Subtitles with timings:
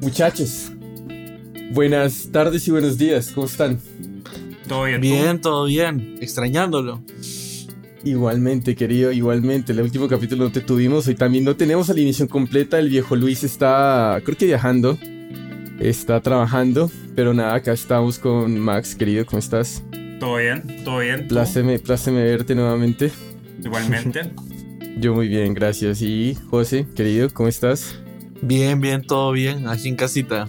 [0.00, 0.72] Muchachos,
[1.72, 3.78] buenas tardes y buenos días, ¿cómo están?
[4.66, 5.00] Todo bien.
[5.00, 6.16] Bien, todo bien.
[6.22, 7.02] Extrañándolo.
[8.02, 9.72] Igualmente, querido, igualmente.
[9.72, 12.78] El último capítulo no te tuvimos, hoy también no tenemos alineación completa.
[12.78, 14.96] El viejo Luis está, creo que viajando,
[15.80, 19.82] está trabajando, pero nada, acá estamos con Max, querido, ¿cómo estás?
[20.18, 21.28] Todo bien, todo bien.
[21.28, 23.10] Pláceme, pláceme verte nuevamente.
[23.62, 24.22] Igualmente.
[24.98, 26.00] Yo muy bien, gracias.
[26.00, 28.00] Y José, querido, ¿cómo estás?
[28.42, 29.68] Bien, bien, todo bien.
[29.68, 30.46] Aquí en casita.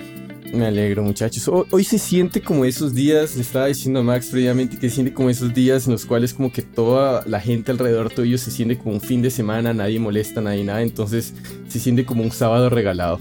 [0.53, 1.47] Me alegro, muchachos.
[1.47, 4.95] Ho- Hoy se siente como esos días, le estaba diciendo a Max previamente, que se
[4.95, 8.51] siente como esos días en los cuales como que toda la gente alrededor tuyo se
[8.51, 11.33] siente como un fin de semana, nadie molesta, nadie nada, entonces
[11.69, 13.19] se siente como un sábado regalado.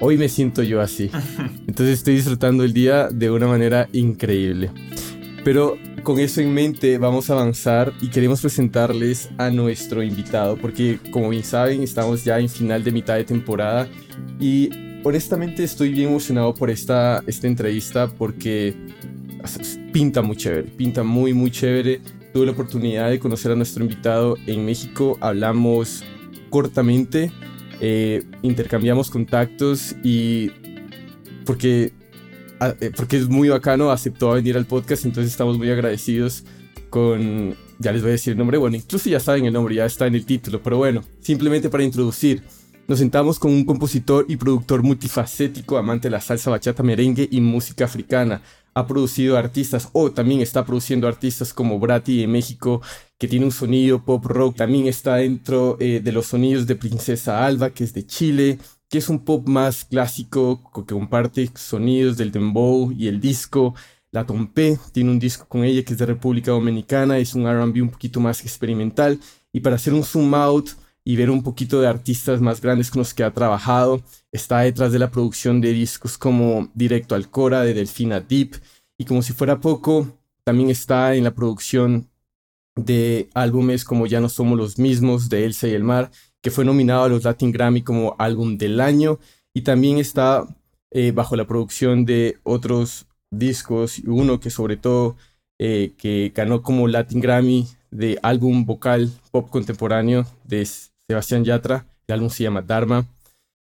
[0.00, 1.10] Hoy me siento yo así.
[1.68, 4.70] Entonces estoy disfrutando el día de una manera increíble.
[5.44, 10.98] Pero con eso en mente vamos a avanzar y queremos presentarles a nuestro invitado, porque
[11.10, 13.88] como bien saben, estamos ya en final de mitad de temporada
[14.38, 14.70] y
[15.04, 18.74] honestamente estoy bien emocionado por esta, esta entrevista porque
[19.92, 22.00] pinta muy chévere, pinta muy muy chévere.
[22.32, 26.04] Tuve la oportunidad de conocer a nuestro invitado en México, hablamos
[26.48, 27.32] cortamente,
[27.80, 30.52] eh, intercambiamos contactos y
[31.44, 31.92] porque,
[32.96, 36.44] porque es muy bacano, aceptó venir al podcast, entonces estamos muy agradecidos
[36.90, 39.86] con, ya les voy a decir el nombre, bueno, incluso ya saben el nombre, ya
[39.86, 42.42] está en el título, pero bueno, simplemente para introducir.
[42.88, 47.40] Nos sentamos con un compositor y productor multifacético, amante de la salsa bachata, merengue y
[47.40, 48.42] música africana.
[48.74, 52.82] Ha producido artistas, o también está produciendo artistas como Brati de México,
[53.16, 54.56] que tiene un sonido pop rock.
[54.56, 58.58] También está dentro eh, de los sonidos de Princesa Alba, que es de Chile,
[58.90, 63.74] que es un pop más clásico, co- que comparte sonidos del dembow y el disco.
[64.12, 67.82] La Tompe tiene un disco con ella que es de República Dominicana, es un R&B
[67.82, 69.20] un poquito más experimental.
[69.52, 70.70] Y para hacer un zoom out
[71.04, 74.02] y ver un poquito de artistas más grandes con los que ha trabajado.
[74.32, 78.56] Está detrás de la producción de discos como Directo al Cora de Delfina Deep
[78.98, 82.08] y como si fuera poco, también está en la producción
[82.76, 86.10] de álbumes como Ya no somos los mismos de Elsa y el Mar,
[86.42, 89.18] que fue nominado a los Latin Grammy como álbum del año
[89.54, 90.46] y también está
[90.90, 95.16] eh, bajo la producción de otros discos uno que sobre todo
[95.58, 100.66] eh, que ganó como Latin Grammy de álbum vocal pop contemporáneo de
[101.08, 101.86] Sebastián Yatra.
[102.06, 103.06] El álbum se llama Dharma.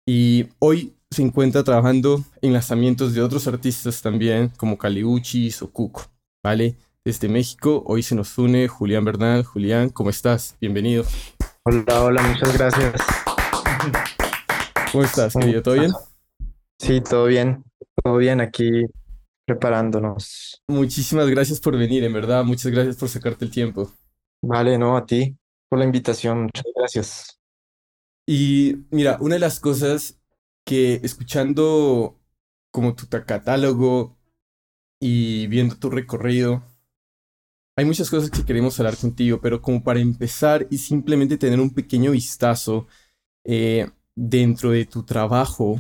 [0.09, 6.03] Y hoy se encuentra trabajando en lanzamientos de otros artistas también, como Caliuchis o Cuco,
[6.45, 6.75] ¿vale?
[7.07, 9.45] Desde México, hoy se nos une Julián Bernal.
[9.45, 10.57] Julián, ¿cómo estás?
[10.61, 11.05] Bienvenido.
[11.63, 13.01] Hola, hola, muchas gracias.
[14.91, 15.63] ¿Cómo estás, querido?
[15.63, 15.93] ¿Todo bien?
[16.81, 17.63] Sí, todo bien,
[18.03, 18.87] todo bien aquí
[19.45, 20.61] preparándonos.
[20.67, 22.43] Muchísimas gracias por venir, en verdad.
[22.43, 23.89] Muchas gracias por sacarte el tiempo.
[24.43, 25.37] Vale, no, a ti
[25.69, 27.41] por la invitación, muchas gracias.
[28.27, 30.19] Y mira, una de las cosas
[30.65, 32.19] que escuchando
[32.73, 34.17] como tu catálogo
[34.99, 36.65] y viendo tu recorrido,
[37.77, 41.71] hay muchas cosas que queremos hablar contigo, pero como para empezar y simplemente tener un
[41.71, 42.87] pequeño vistazo
[43.45, 45.79] eh, dentro de tu trabajo,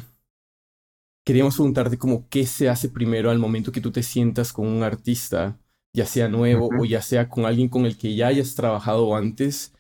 [1.24, 4.82] queríamos preguntarte como qué se hace primero al momento que tú te sientas con un
[4.82, 5.58] artista,
[5.94, 6.82] ya sea nuevo Ujú.
[6.82, 9.72] o ya sea con alguien con el que ya hayas trabajado antes.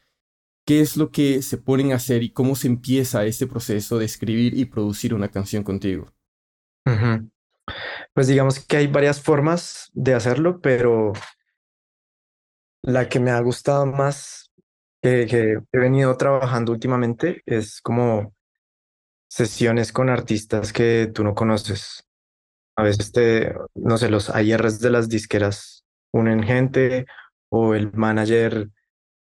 [0.66, 4.06] ¿Qué es lo que se ponen a hacer y cómo se empieza este proceso de
[4.06, 6.12] escribir y producir una canción contigo?
[6.86, 7.30] Ujú.
[8.14, 11.12] Pues digamos que hay varias formas de hacerlo, pero
[12.86, 14.52] la que me ha gustado más,
[15.02, 18.32] que, he venido trabajando últimamente, es como
[19.28, 22.04] sesiones con artistas que tú no conoces.
[22.76, 27.06] A veces te, no sé, los ARs de las disqueras unen gente
[27.48, 28.70] o el manager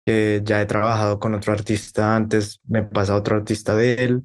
[0.05, 4.25] que ya he trabajado con otro artista antes, me pasa otro artista de él.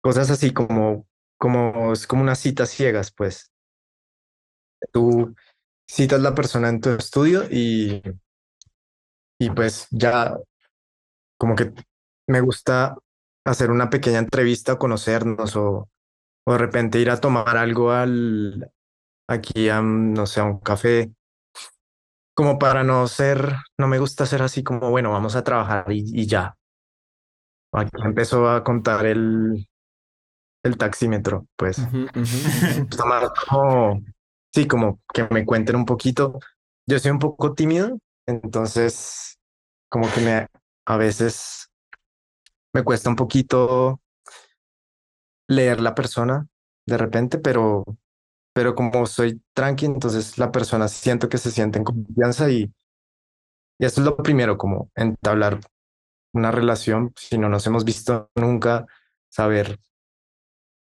[0.00, 1.06] Cosas así como,
[1.38, 3.52] como, es como unas citas ciegas, pues.
[4.92, 5.34] Tú
[5.86, 8.02] citas la persona en tu estudio y,
[9.38, 10.36] y pues ya
[11.38, 11.72] como que
[12.28, 12.96] me gusta
[13.44, 15.88] hacer una pequeña entrevista, conocernos o,
[16.44, 18.70] o de repente ir a tomar algo al,
[19.28, 21.12] aquí a, no sé, a un café,
[22.34, 26.04] como para no ser, no me gusta ser así como, bueno, vamos a trabajar y,
[26.12, 26.56] y ya.
[27.72, 29.68] Aquí empezó a contar el,
[30.62, 31.78] el taxímetro, pues.
[32.90, 34.02] Está más como,
[34.56, 36.38] sí, como que me cuenten un poquito.
[36.86, 39.38] Yo soy un poco tímido, entonces
[39.90, 40.46] como que me,
[40.86, 41.70] a veces
[42.72, 44.00] me cuesta un poquito
[45.46, 46.46] leer la persona
[46.86, 47.84] de repente, pero,
[48.54, 52.72] pero como soy tranqui, entonces la persona siento que se siente en confianza y,
[53.78, 55.60] esto es lo primero, como entablar
[56.32, 58.86] una relación, si no nos hemos visto nunca,
[59.28, 59.78] saber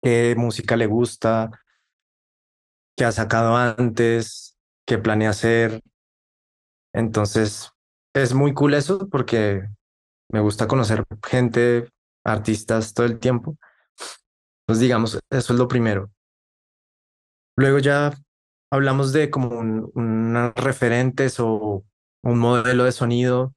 [0.02, 1.50] qué música le gusta,
[2.98, 5.80] qué ha sacado antes, qué planea hacer.
[6.92, 7.70] Entonces,
[8.12, 9.62] es muy cool eso porque
[10.30, 11.88] me gusta conocer gente,
[12.24, 13.56] artistas todo el tiempo.
[14.66, 16.10] Pues digamos, eso es lo primero.
[17.56, 18.12] Luego ya
[18.70, 21.84] hablamos de como un, unas referentes o
[22.24, 23.54] un modelo de sonido.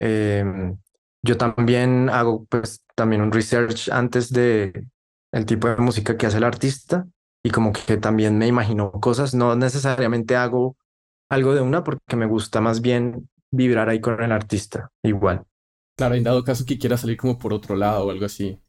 [0.00, 0.78] Em,
[1.22, 4.86] yo también hago pues también un research antes de
[5.32, 7.06] el tipo de música que hace el artista
[7.42, 9.34] y como que también me imagino cosas.
[9.34, 10.76] No necesariamente hago
[11.28, 15.44] algo de una porque me gusta más bien vibrar ahí con el artista igual.
[15.96, 18.60] Claro, en dado caso que quiera salir como por otro lado o algo así.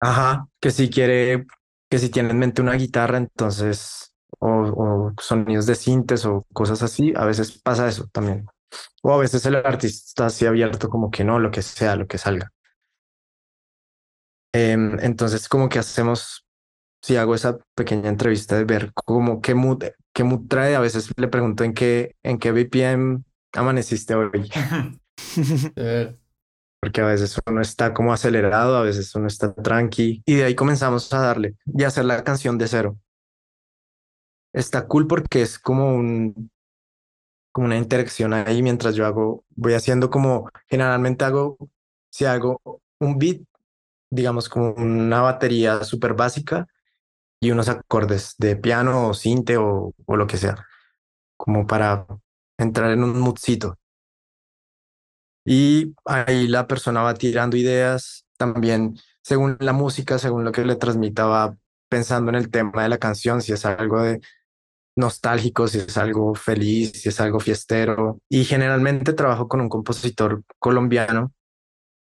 [0.00, 1.46] Ajá, que si quiere,
[1.90, 6.82] que si tiene en mente una guitarra, entonces, o, o sonidos de sintes o cosas
[6.82, 8.46] así, a veces pasa eso también.
[9.02, 12.06] O a veces el artista está así abierto como que no, lo que sea, lo
[12.06, 12.52] que salga.
[14.52, 16.46] Em, entonces, como que hacemos,
[17.02, 21.10] si hago esa pequeña entrevista de ver cómo, qué mood, qué mood trae, a veces
[21.16, 24.50] le pregunto en qué, en qué BPM amaneciste hoy.
[26.80, 30.54] Porque a veces uno está como acelerado, a veces uno está tranqui y de ahí
[30.54, 32.96] comenzamos a darle y hacer la canción de cero.
[34.52, 36.50] Está cool porque es como un
[37.50, 41.56] como una interacción ahí mientras yo hago, voy haciendo como generalmente hago,
[42.10, 42.60] si hago
[43.00, 43.40] un beat,
[44.10, 46.68] digamos como una batería súper básica
[47.40, 50.66] y unos acordes de piano o cinte o, lo que sea,
[51.36, 52.06] como para
[52.58, 53.78] entrar en un moodcito.
[55.44, 60.76] Y ahí la persona va tirando ideas, también según la música, según lo que le
[60.76, 61.56] transmita, va
[61.88, 64.20] pensando en el tema de la canción, si es algo de
[64.96, 68.20] nostálgico, si es algo feliz, si es algo fiestero.
[68.28, 71.32] Y generalmente trabajo con un compositor colombiano,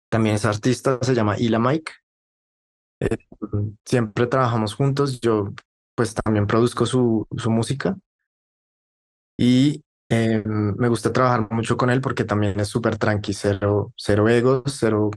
[0.09, 1.93] también es artista, se llama Ila Mike.
[3.01, 3.17] Eh,
[3.85, 5.49] siempre trabajamos juntos, yo
[5.95, 7.97] pues también produzco su, su música.
[9.37, 14.29] Y eh, me gusta trabajar mucho con él porque también es súper tranqui, cero, cero
[14.29, 15.09] egos, cero...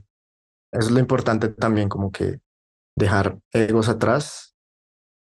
[0.71, 2.39] Eso es lo importante también, como que
[2.95, 4.55] dejar egos atrás.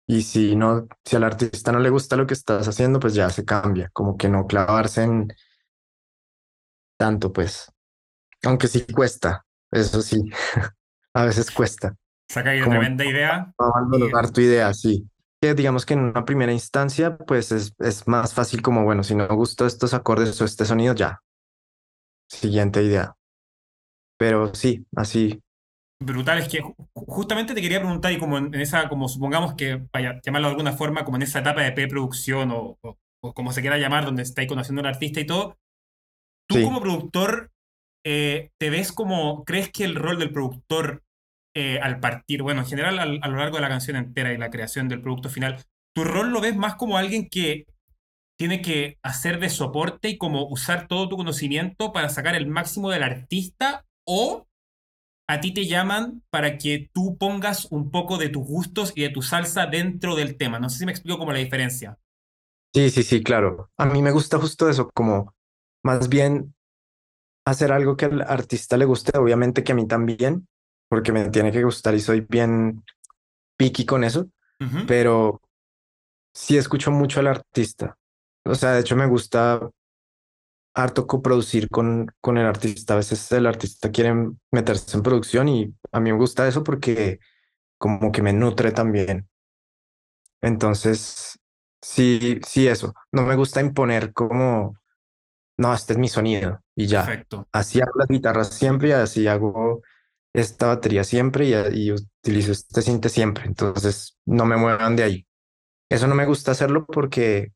[0.09, 3.31] Y si no, si al artista no le gusta lo que estás haciendo, pues ya
[3.31, 5.29] se cambia, como que no clavarse en
[6.97, 7.71] tanto, pues.
[8.45, 10.19] Aunque sí cuesta, eso sí,
[11.15, 11.97] a veces cuesta.
[12.29, 13.53] Saca ahí tremenda idea.
[13.59, 15.09] Abandonar tu idea, sí.
[15.41, 19.15] Que digamos que en una primera instancia, pues es, es más fácil como, bueno, si
[19.15, 21.21] no me gustan estos acordes o este sonido, ya.
[22.29, 23.15] Siguiente idea.
[24.19, 25.41] Pero sí, así.
[26.01, 29.55] Brutal, es que ju- justamente te quería preguntar, y como en en esa, como supongamos
[29.55, 33.35] que, vaya, llamarlo de alguna forma, como en esa etapa de preproducción o, o, o
[33.35, 35.59] como se quiera llamar, donde estáis conociendo al artista y todo,
[36.49, 36.65] tú Sí.
[36.65, 37.51] como productor,
[38.05, 41.03] eh, ¿te ves como, crees que el rol del productor
[41.57, 44.39] eh, al partir, bueno, en general al- a lo largo de la canción entera y
[44.39, 45.65] la creación del producto final,
[45.95, 47.67] tu rol lo ves más como alguien que
[48.39, 52.91] tiene que hacer de soporte y como usar todo tu conocimiento para sacar el máximo
[52.91, 54.47] del artista o
[55.29, 59.11] a ti te llaman para que tú pongas un poco de tus gustos y de
[59.11, 60.61] tu salsa dentro del tema.
[60.61, 61.99] No sé si me explico como la diferencia.
[62.75, 63.71] Sí, sí, sí, claro.
[63.79, 65.35] A mí me gusta justo eso, como
[65.83, 66.55] más bien
[67.47, 70.49] hacer algo que al artista le guste, obviamente que a mí también,
[70.89, 72.85] porque me tiene que gustar y soy bien
[73.57, 74.29] picky con eso,
[74.87, 75.41] pero
[76.33, 77.97] sí escucho mucho al artista.
[78.45, 79.61] O sea, de hecho me gusta
[80.75, 82.95] harto coproducir con, con el artista.
[82.95, 84.15] A veces el artista quiere
[84.53, 87.19] meterse en producción y a mí me gusta eso porque
[87.79, 89.29] como que me nutre también.
[90.43, 91.39] Entonces,
[91.81, 92.95] sí, sí, eso.
[93.11, 94.79] No me gusta imponer como,
[95.57, 97.05] no, este es mi sonido y ya.
[97.05, 97.49] Perfecto.
[97.53, 99.83] Así hago las guitarras siempre y así hago
[100.41, 101.55] esta batería siempre y,
[101.89, 103.47] y utilizo este cinte siempre.
[103.47, 105.27] Entonces, no me muevan de ahí.
[105.91, 107.53] Eso no me gusta hacerlo porque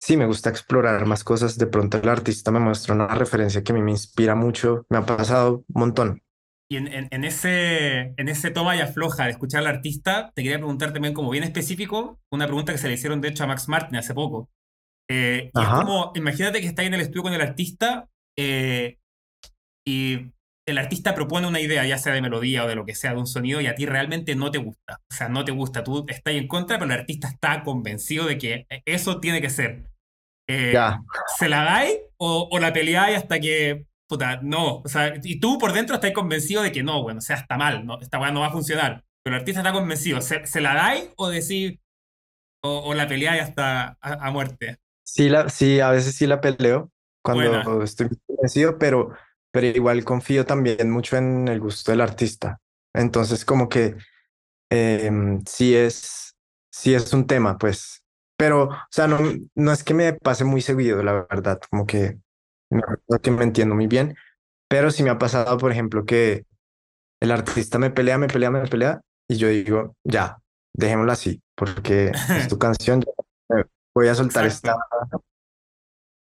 [0.00, 1.58] sí me gusta explorar más cosas.
[1.58, 4.86] De pronto el artista me muestra una referencia que a mí me inspira mucho.
[4.88, 6.22] Me ha pasado un montón.
[6.68, 10.42] Y en, en- en ese, en ese toma y afloja de escuchar al artista, te
[10.42, 13.46] quería preguntar también como bien específico, una pregunta que se le hicieron de hecho a
[13.46, 14.50] Max Martin hace poco.
[15.08, 18.08] Eh, y es como, imagínate que estás en el estudio con el artista
[18.38, 18.98] eh,
[19.86, 20.32] y
[20.66, 23.18] el artista propone una idea, ya sea de melodía o de lo que sea, de
[23.18, 25.00] un sonido, y a ti realmente no te gusta.
[25.10, 28.38] O sea, no te gusta, tú estás en contra, pero el artista está convencido de
[28.38, 29.84] que eso tiene que ser.
[30.48, 31.00] Eh, Ya.
[31.38, 34.78] ¿Se la dais o, o la peleáis hasta que, puta, no?
[34.84, 37.56] O sea, y tú por dentro estás convencido de que no, bueno, o sea, está
[37.56, 39.04] mal, no, esta weá no va a funcionar.
[39.24, 40.20] Pero el artista está convencido.
[40.20, 41.78] ¿Se, se la dais o decís,
[42.64, 44.78] o, o la peleáis hasta a, a muerte?
[45.04, 46.90] Sí, la, sí, a veces sí la peleo
[47.24, 47.84] cuando Buena.
[47.84, 49.12] estoy convencido, pero,
[49.52, 52.60] pero igual confío también mucho en el gusto del artista.
[52.94, 53.96] Entonces, como que
[54.70, 56.36] em, sí es,
[56.70, 58.04] sí es un tema, pues.
[58.36, 59.18] Pero, o sea, no,
[59.54, 62.18] no es que me pase muy seguido, la verdad, como que
[62.70, 64.16] no, no que me entiendo muy bien,
[64.68, 66.46] pero sí me ha pasado, por ejemplo, que
[67.20, 70.38] el artista me pelea, me pelea, me pelea, y yo digo, ya,
[70.74, 72.14] dejémoslo así, porque es
[72.48, 74.76] tu canción, ya, voy a soltar esta.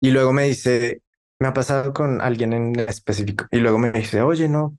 [0.01, 1.01] Y luego me dice,
[1.41, 4.77] me ha pasado con alguien en específico, y luego me dice, oye, no,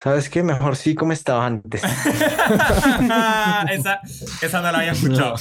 [0.00, 0.44] ¿sabes qué?
[0.44, 1.82] Mejor sí como estaba antes.
[3.72, 4.00] esa,
[4.40, 5.34] esa no la había escuchado.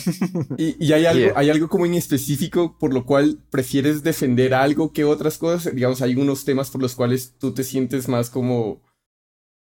[0.58, 1.34] ¿Y, y hay, algo, Yeah.
[1.36, 5.76] hay algo como en específico por lo cual prefieres defender algo que otras cosas?
[5.76, 8.82] Digamos, hay unos temas por los cuales tú te sientes más como,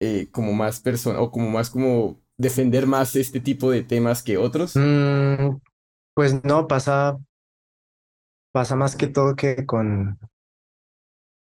[0.01, 4.39] eh, como más persona, o como más como defender más este tipo de temas que
[4.39, 4.75] otros.
[4.75, 5.59] Mm,
[6.15, 7.19] pues no, pasa,
[8.53, 10.19] pasa más que todo que con,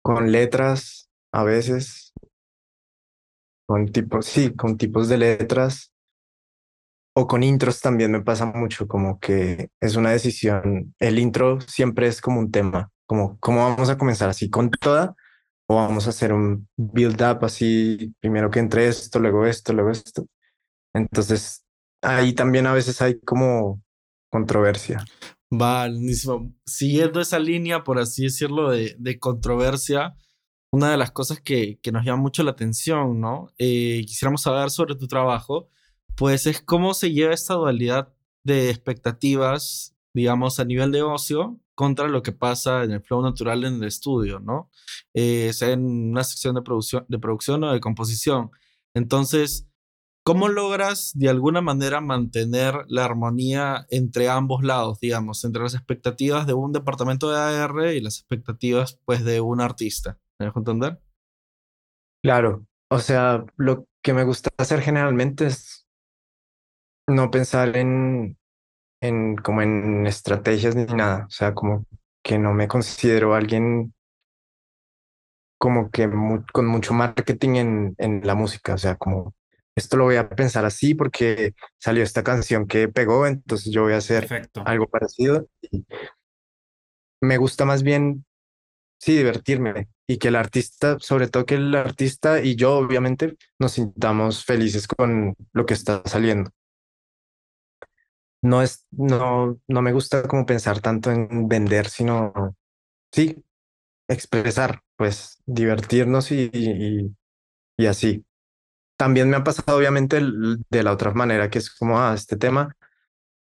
[0.05, 2.13] con letras a veces,
[3.67, 5.95] con tipos, sí, con tipos de letras
[7.15, 12.05] o con intros también me pasa mucho, como que es una decisión, el intro siempre
[12.05, 15.15] es como un tema, como cómo vamos a comenzar así con toda
[15.67, 19.89] o vamos a hacer un build up así, primero que entre esto, luego esto, luego
[19.89, 20.27] esto.
[20.93, 21.65] Entonces,
[22.03, 23.81] ahí también a veces hay como
[24.29, 25.03] controversia.
[25.49, 26.53] Buenísimo.
[26.65, 30.15] Siguiendo esa línea, por así decirlo, de, de controversia,
[30.71, 33.47] una de las cosas que, que nos llama mucho la atención, ¿no?
[33.57, 35.69] Eh, quisiéramos saber sobre tu trabajo,
[36.15, 42.07] pues es cómo se lleva esta dualidad de expectativas, digamos, a nivel de ocio contra
[42.07, 44.69] lo que pasa en el flow natural en el estudio, ¿no?
[45.13, 48.51] Eh, sea en una sección de producción, de producción o de composición.
[48.93, 49.67] Entonces,
[50.27, 56.47] ¿Cómo logras de alguna manera mantener la armonía entre ambos lados, digamos, entre las expectativas
[56.47, 60.17] de un departamento de AR y las expectativas, pues, de un artista?
[60.39, 60.99] ¿Me dejo entender?
[62.23, 65.85] Claro, o sea, lo que me gusta hacer generalmente es
[67.07, 68.35] no pensar en,
[69.01, 71.85] en como en estrategias ni nada, o sea, como
[72.23, 73.93] que no me considero alguien
[75.59, 76.09] como que
[76.51, 79.35] con mucho marketing en, en la música, o sea, como
[79.75, 83.93] esto lo voy a pensar así porque salió esta canción que pegó, entonces yo voy
[83.93, 84.63] a hacer Perfecto.
[84.65, 85.47] algo parecido.
[87.21, 88.25] Me gusta más bien,
[88.99, 93.73] sí, divertirme y que el artista, sobre todo que el artista y yo, obviamente, nos
[93.73, 96.51] sintamos felices con lo que está saliendo.
[98.41, 102.55] No es, no, no me gusta como pensar tanto en vender, sino,
[103.11, 103.43] sí,
[104.09, 107.15] expresar, pues, divertirnos y, y,
[107.77, 108.24] y así.
[108.97, 112.75] También me ha pasado, obviamente, de la otra manera, que es como, ah, este tema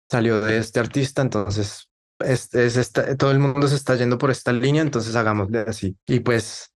[0.10, 1.90] salió de este artista, entonces
[2.20, 5.98] este es esta, todo el mundo se está yendo por esta línea, entonces hagámosle así.
[6.08, 6.74] Y pues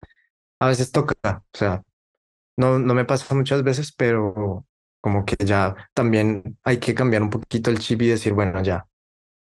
[0.60, 1.82] a veces toca, o sea,
[2.56, 4.66] no, no me pasa muchas veces, pero
[5.00, 8.86] como que ya también hay que cambiar un poquito el chip y decir, bueno, ya,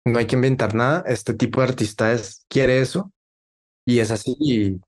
[0.06, 3.12] no hay que inventar nada, este tipo de artista es, quiere eso
[3.86, 4.80] y es así y,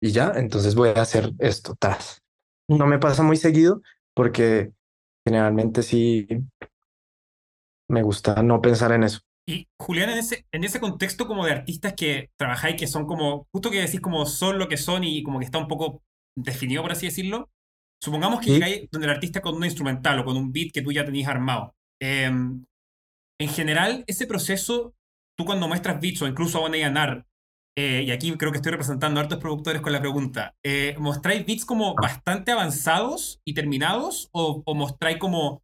[0.00, 2.22] y ya, entonces voy a hacer esto, tas.
[2.68, 3.82] No me pasa muy seguido
[4.14, 4.72] porque
[5.24, 6.26] generalmente sí
[7.88, 9.20] me gusta no pensar en eso.
[9.48, 13.46] Y Julián, en ese, en ese contexto como de artistas que trabajáis, que son como,
[13.52, 16.02] justo que decís como son lo que son y como que está un poco
[16.36, 17.48] definido, por así decirlo,
[18.02, 18.52] supongamos que Sí.
[18.54, 21.28] llegáis donde el artista con una instrumental o con un beat que tú ya tenías
[21.28, 21.76] armado.
[22.00, 22.64] Em,
[23.38, 24.94] en general, ese proceso,
[25.36, 27.24] tú cuando muestras beats o incluso a One A&R,
[27.76, 31.44] eh, y aquí creo que estoy representando a hartos productores con la pregunta, eh, ¿mostráis
[31.46, 32.02] beats como Ah.
[32.02, 35.62] bastante avanzados y terminados o, o mostráis como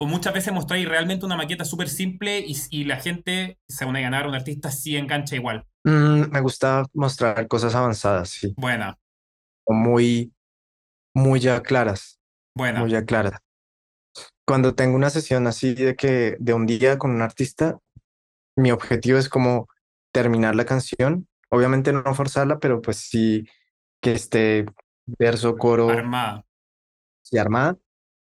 [0.00, 3.94] o muchas veces mostráis realmente una maqueta súper simple y, y la gente, se van
[3.94, 5.64] a ganar, un artista sí engancha igual.
[5.84, 8.98] Mm, me gusta mostrar cosas avanzadas, sí, Buena,
[9.64, 10.32] o muy,
[11.14, 12.18] muy ya claras,
[12.56, 12.80] buena.
[12.80, 13.38] muy ya claras.
[14.44, 17.78] Cuando tengo una sesión así de que de un día con un artista,
[18.56, 19.68] mi objetivo es como
[20.12, 23.46] terminar la canción, obviamente no forzarla, pero pues sí
[24.00, 24.66] que esté
[25.06, 26.44] verso, coro Armada.
[27.30, 27.76] y armada,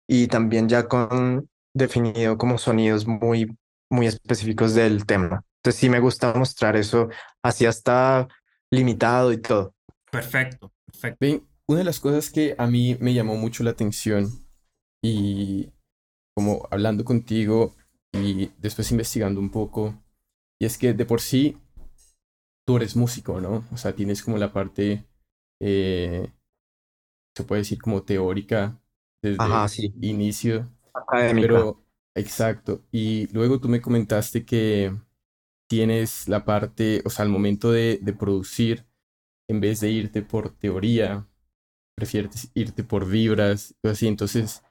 [0.08, 3.56] y también ya con definido como sonidos muy,
[3.90, 5.44] muy específicos del tema.
[5.58, 7.08] Entonces sí me gusta mostrar eso
[7.42, 8.28] así hasta
[8.70, 9.74] limitado y todo.
[10.10, 11.18] Perfecto, perfecto.
[11.20, 14.28] Ven, una de las cosas que a mí me llamó mucho la atención
[15.00, 15.72] y
[16.34, 17.74] como hablando contigo
[18.12, 19.94] y después investigando un poco,
[20.58, 21.56] y es que de por sí
[22.66, 23.64] tú eres músico, ¿no?
[23.72, 25.06] O sea, tienes como la parte,
[25.60, 26.32] eh,
[27.36, 28.80] se puede decir como teórica
[29.22, 29.94] desde Ajá, el sí.
[30.00, 31.60] inicio, Académica.
[31.60, 32.84] pero exacto.
[32.92, 34.94] Y luego tú me comentaste que
[35.68, 38.86] tienes la parte, o sea, al momento de, de producir,
[39.48, 41.28] en vez de irte por teoría,
[41.96, 44.08] prefieres irte por vibras, o así.
[44.08, 44.62] Entonces,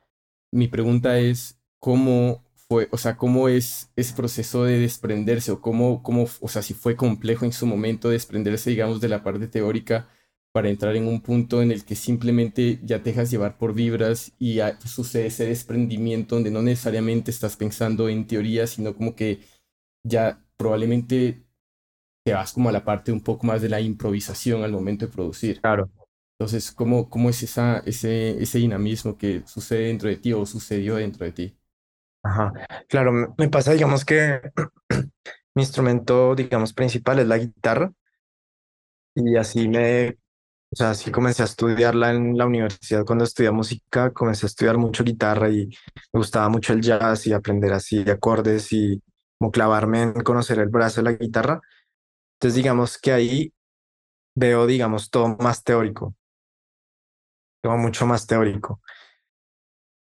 [0.52, 6.02] mi pregunta es, cómo fue, o sea, cómo es ese proceso de desprenderse o cómo,
[6.02, 10.08] cómo, o sea, si fue complejo en su momento desprenderse, digamos, de la parte teórica
[10.54, 14.32] para entrar en un punto en el que simplemente ya te dejas llevar por vibras
[14.40, 19.42] y sucede ese desprendimiento donde no necesariamente estás pensando en teoría, sino como que
[20.08, 21.44] ya probablemente
[22.24, 25.12] te vas como a la parte un poco más de la improvisación al momento de
[25.12, 25.60] producir.
[25.60, 25.90] Claro.
[26.40, 30.96] Entonces, ¿cómo, cómo es esa, ese, ese dinamismo que sucede dentro de ti o sucedió
[30.96, 31.58] dentro de ti?
[32.24, 32.54] Ajá.
[32.88, 34.42] Claro, me pasa, digamos que
[35.56, 37.92] mi instrumento, digamos, principal es la guitarra
[39.16, 40.18] y así me
[40.74, 44.78] o sea, sí comencé a estudiarla en la universidad cuando estudié música, comencé a estudiar
[44.78, 49.02] mucho guitarra y me gustaba mucho el jazz y aprender así de acordes y
[49.40, 51.62] como clavarme en conocer el brazo de la guitarra.
[52.36, 53.54] Entonces, digamos que ahí
[54.36, 56.16] veo, digamos, todo más teórico,
[57.62, 58.82] todo mucho más teórico.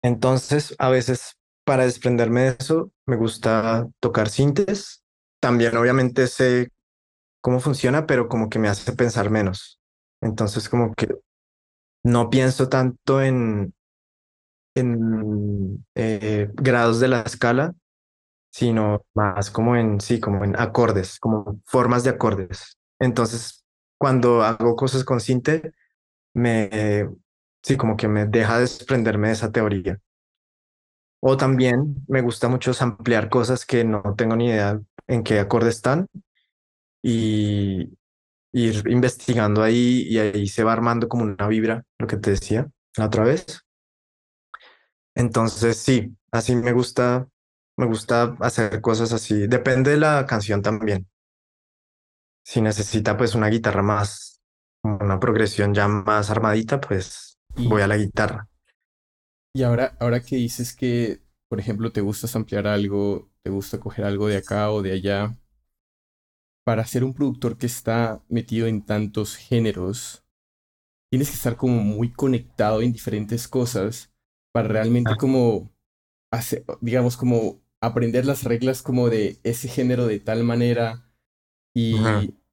[0.02, 1.36] Entonces, a veces
[1.66, 5.02] para desprenderme de eso, me gusta tocar sintes.
[5.40, 6.70] También, obviamente, sé
[7.42, 9.80] cómo funciona, pero como que me hace pensar menos.
[10.22, 11.08] Entonces, como que
[12.04, 13.74] no pienso tanto en,
[14.76, 17.74] en eh, grados de la escala,
[18.52, 22.78] sino más como en, sí, como en acordes, como formas de acordes.
[23.00, 23.66] Entonces,
[23.98, 25.72] cuando hago cosas con Sinte,
[26.32, 27.08] me,
[27.64, 30.00] sí, como que me deja desprenderme de esa teoría.
[31.20, 35.76] O también me gusta mucho ampliar cosas que no tengo ni idea en qué acordes
[35.76, 36.08] están
[37.02, 37.96] y,
[38.52, 42.68] ir investigando ahí y ahí se va armando como una vibra, lo que te decía
[42.96, 43.62] la otra vez.
[45.14, 47.26] Entonces, sí, así me gusta,
[47.76, 49.46] me gusta hacer cosas así.
[49.46, 51.06] Depende de la canción también.
[52.44, 54.40] Si necesita pues una guitarra más,
[54.82, 58.48] una progresión ya más armadita, pues voy a la guitarra.
[59.56, 64.04] Y ahora, ahora que dices que, por ejemplo, te gusta ampliar algo, te gusta coger
[64.04, 65.34] algo de acá o de allá,
[66.62, 70.22] para ser un productor que está metido en tantos géneros,
[71.10, 74.12] tienes que estar como muy conectado en diferentes cosas
[74.52, 75.16] para realmente ah.
[75.18, 75.70] como
[76.30, 81.10] hacer, digamos, como aprender las reglas como de ese género de tal manera
[81.74, 81.96] y,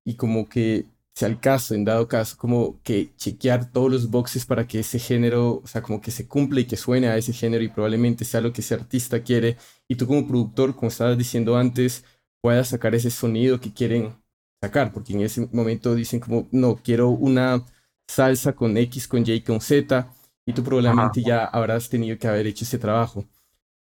[0.05, 4.45] y como que sea el caso, en dado caso, como que chequear todos los boxes
[4.45, 7.33] para que ese género, o sea, como que se cumple y que suene a ese
[7.33, 9.57] género y probablemente sea lo que ese artista quiere.
[9.87, 12.03] Y tú como productor, como estabas diciendo antes,
[12.41, 14.15] pueda sacar ese sonido que quieren
[14.61, 17.63] sacar, porque en ese momento dicen como, no, quiero una
[18.07, 20.11] salsa con X, con Y, con Z,
[20.45, 23.25] y tú probablemente ya habrás tenido que haber hecho ese trabajo.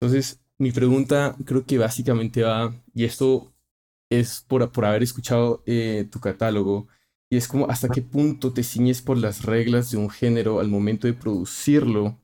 [0.00, 3.52] Entonces, mi pregunta creo que básicamente va, y esto
[4.10, 6.88] es por, por haber escuchado eh, tu catálogo,
[7.32, 10.68] y es como hasta qué punto te ciñes por las reglas de un género al
[10.68, 12.20] momento de producirlo.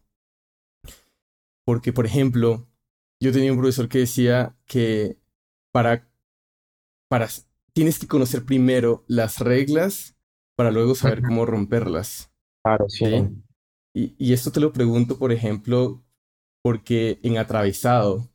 [1.65, 2.69] Porque, por ejemplo,
[3.19, 5.17] yo tenía un profesor que decía que
[5.73, 6.07] para
[7.09, 7.27] para,
[7.73, 10.15] tienes que conocer primero las reglas
[10.59, 12.31] para luego saber cómo romperlas.
[12.63, 13.31] Claro, sí.
[13.95, 16.05] Y, y, esto te lo pregunto, por ejemplo,
[16.63, 18.29] porque en Atravesado,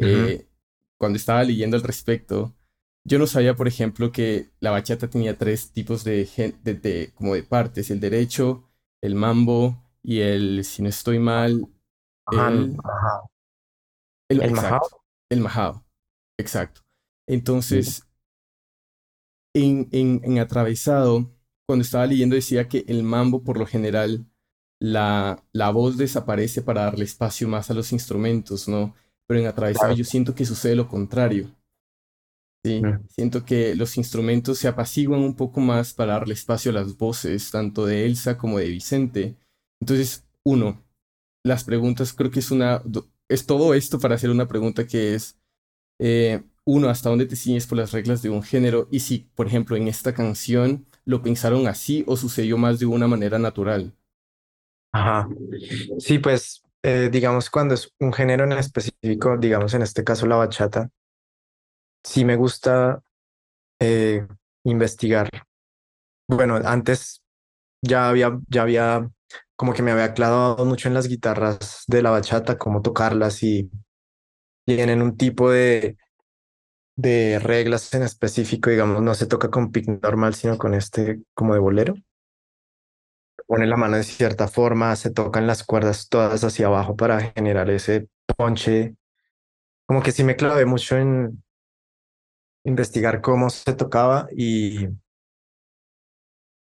[0.00, 0.48] eh,
[0.98, 2.52] cuando estaba leyendo al respecto,
[3.04, 6.26] yo no sabía, por ejemplo, que la bachata tenía tres tipos de,
[6.62, 8.64] de, como de partes, el derecho,
[9.02, 11.68] el mambo y el, si no estoy mal,
[12.30, 12.76] el,
[14.28, 14.52] el, el
[15.30, 15.84] El majao,
[16.38, 16.82] exacto.
[17.26, 18.06] Entonces,
[19.54, 21.30] en, en, Atravesado,
[21.66, 24.26] cuando estaba leyendo decía que el mambo, por lo general,
[24.80, 28.94] la, la voz desaparece para darle espacio más a los instrumentos, ¿no?
[29.26, 31.50] Pero en Atravesado yo siento que sucede lo contrario.
[32.64, 36.96] Sí, siento que los instrumentos se apaciguan un poco más para darle espacio a las
[36.96, 39.36] voces, tanto de Elsa como de Vicente.
[39.80, 40.82] Entonces, uno,
[41.44, 42.82] las preguntas creo que es una,
[43.28, 45.38] es todo esto para hacer una pregunta que es,
[46.00, 49.46] eh, uno, hasta dónde te ciñes por las reglas de un género y si, por
[49.46, 53.94] ejemplo, en esta canción lo pensaron así o sucedió más de una manera natural.
[54.92, 55.28] Ajá.
[55.98, 60.36] Sí, pues eh, digamos cuando es un género en específico, digamos en este caso la
[60.36, 60.90] bachata,
[62.04, 63.02] sí me gusta
[63.80, 64.26] eh,
[64.64, 65.30] investigar.
[66.28, 67.22] Bueno, antes
[67.82, 69.10] ya había, ya había,
[69.56, 73.70] como que me había clavado mucho en las guitarras de la bachata, cómo tocarlas y
[74.66, 75.96] tienen un tipo de,
[76.96, 81.54] de reglas en específico, digamos, no se toca con pick normal, sino con este como
[81.54, 81.94] de bolero.
[83.46, 87.68] Pone la mano de cierta forma, se tocan las cuerdas todas hacia abajo para generar
[87.70, 88.94] ese ponche.
[89.86, 91.43] Como que sí me clavé mucho en
[92.64, 94.88] investigar cómo se tocaba y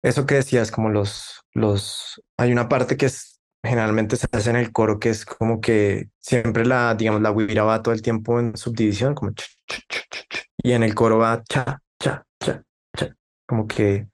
[0.02, 4.56] eso que decías, como los, los, hay una parte que es generalmente se hace en
[4.56, 8.40] el coro, que es como que siempre la, digamos, la guira va todo el tiempo
[8.40, 12.24] en subdivisión, como ch, ch, ch, ch, ch, y en el coro va cha, cha,
[12.42, 12.62] cha,
[12.96, 13.14] cha,
[13.46, 14.08] como que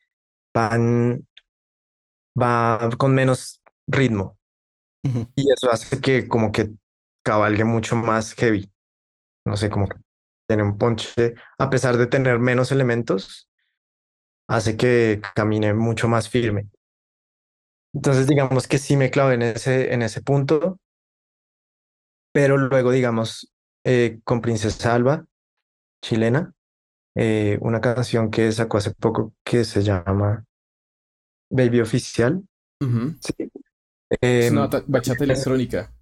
[0.53, 1.27] van,
[2.41, 4.37] va con menos ritmo.
[5.37, 6.73] Y eso hace que como que
[7.23, 8.69] cabalgue mucho más heavy.
[9.45, 9.97] No sé, como que
[10.47, 13.49] tiene un ponche, a pesar de tener menos elementos,
[14.49, 16.69] hace que camine mucho más firme.
[17.95, 20.79] Entonces, digamos que sí me clavé en ese, en ese punto,
[22.33, 23.53] pero luego, digamos,
[23.85, 25.25] eh, con Princesa Alba,
[26.03, 26.53] chilena,
[27.15, 30.45] eh, una canción que sacó hace poco que se llama
[31.51, 32.43] Baby Oficial.
[32.81, 33.51] Sí.
[34.21, 35.93] Es una Em, bachata electrónica.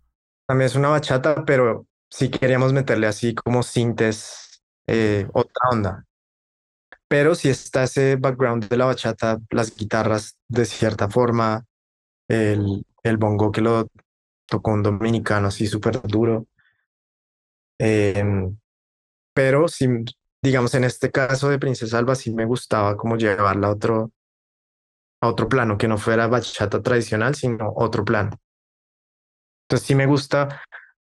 [0.46, 6.04] También es una bachata, pero sí queríamos meterle así como sintes, eh, otra onda.
[7.08, 11.64] Pero sí está ese background de la bachata, las guitarras de cierta forma,
[12.28, 13.88] el, el bongo que lo
[14.46, 16.46] tocó un dominicano así súper duro.
[17.78, 18.56] Em,
[19.34, 19.88] pero sí,
[20.40, 24.12] digamos, en este caso de Princesa Alba sí me gustaba como llevarla a otro,
[25.20, 28.38] a otro plano, que no fuera bachata tradicional, sino otro plano.
[29.64, 30.62] Entonces sí me gusta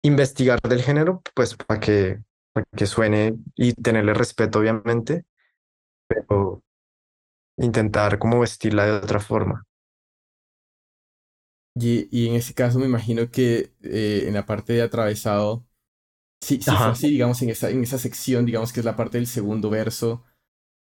[0.04, 2.22] investigar del género, pues para que,
[2.54, 5.26] para que suene y tenerle respeto, obviamente,
[6.08, 6.64] pero
[7.58, 9.66] intentar como vestirla de otra forma.
[11.76, 15.66] Y, y en ese caso me imagino que eh, en la parte de atravesado,
[16.42, 19.18] sí, sí fue así, digamos, en esa, en esa sección, digamos que es la parte
[19.18, 20.26] del segundo verso.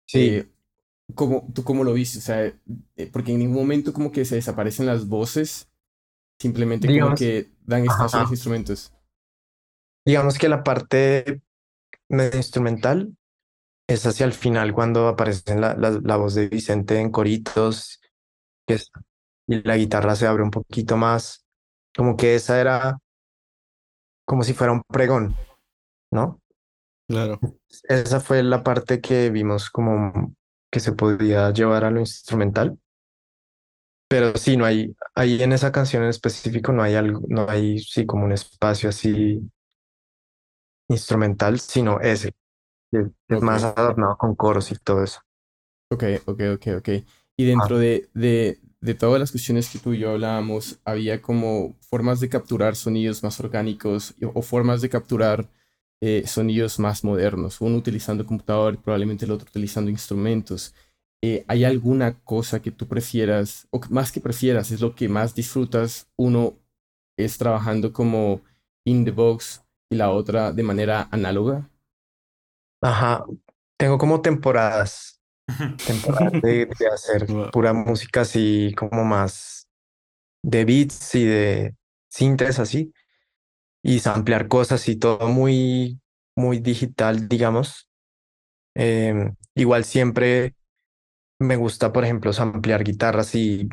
[0.07, 0.51] Sí, eh,
[1.15, 2.19] ¿cómo, ¿tú cómo lo viste?
[2.21, 5.71] O sea, eh, porque en ningún momento como que se desaparecen las voces,
[6.41, 8.93] simplemente como digamos, que dan espacio a los instrumentos.
[10.09, 11.43] Digamos que la parte
[12.09, 13.15] medio instrumental
[13.87, 18.01] es hacia el final cuando aparece la, la, la voz de Vicente en coritos,
[18.67, 18.91] que es,
[19.47, 21.45] y la guitarra se abre un poquito más,
[21.95, 22.97] como que esa era
[24.25, 25.37] como si fuera un pregón,
[26.11, 26.41] ¿no?
[27.07, 27.39] Claro.
[27.83, 30.35] Esa fue la parte que vimos como
[30.73, 32.79] que se podía llevar a lo instrumental.
[34.09, 37.79] Pero sí, no hay, ahí en esa canción en específico no hay algo, no hay
[37.81, 39.47] sí como un espacio así
[40.89, 42.33] instrumental, sino ese,
[43.29, 45.21] es más adornado con coros y todo eso.
[45.91, 46.89] ok, ok, ok, ok.
[47.37, 51.77] Y dentro de, de, de todas las cuestiones que tú y yo hablábamos, había como
[51.81, 55.49] formas de capturar sonidos más orgánicos o formas de capturar
[56.01, 60.75] eh, sonidos más modernos, uno utilizando computador y probablemente el otro utilizando instrumentos.
[61.23, 65.09] Eh, ¿hay alguna cosa que tú prefieras, o que- más que prefieras, es lo que
[65.09, 66.09] más disfrutas?
[66.17, 66.59] Uno
[67.17, 68.43] es trabajando como
[68.85, 71.71] in the box y la otra de manera análoga.
[72.81, 73.25] Ajá,
[73.77, 75.21] tengo como temporadas,
[75.85, 77.51] temporadas de, de hacer Wow.
[77.51, 79.69] pura música así como más
[80.43, 81.77] de beats y de
[82.09, 82.93] sintes así,
[83.83, 86.01] y samplear cosas y todo muy,
[86.37, 87.89] muy digital, digamos.
[88.75, 90.55] Em, igual siempre
[91.41, 93.69] me gusta, por ejemplo, samplear guitarras y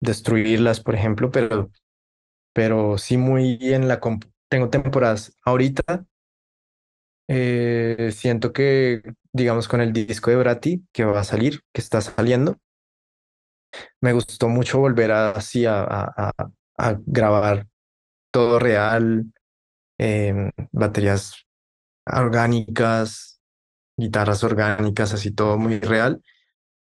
[0.00, 1.70] destruirlas, por ejemplo, pero,
[2.54, 4.28] pero sí muy en la compu.
[4.50, 5.32] Tengo temporadas.
[5.42, 6.04] Ahorita
[7.28, 12.00] eh, siento que, digamos, con el disco de Brati que va a salir, que está
[12.00, 12.58] saliendo,
[14.00, 16.32] me gustó mucho volver a- así a, a,
[16.78, 17.66] a- grabar
[18.32, 19.26] todo real,
[19.98, 21.34] em, baterías
[22.06, 23.40] orgánicas,
[23.96, 26.22] guitarras orgánicas, así todo muy real.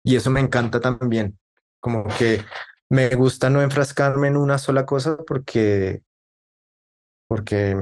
[0.03, 1.39] Y eso me encanta también,
[1.81, 2.43] como que
[2.89, 6.03] me gusta no enfrascarme en una sola cosa porque,
[7.29, 7.77] porque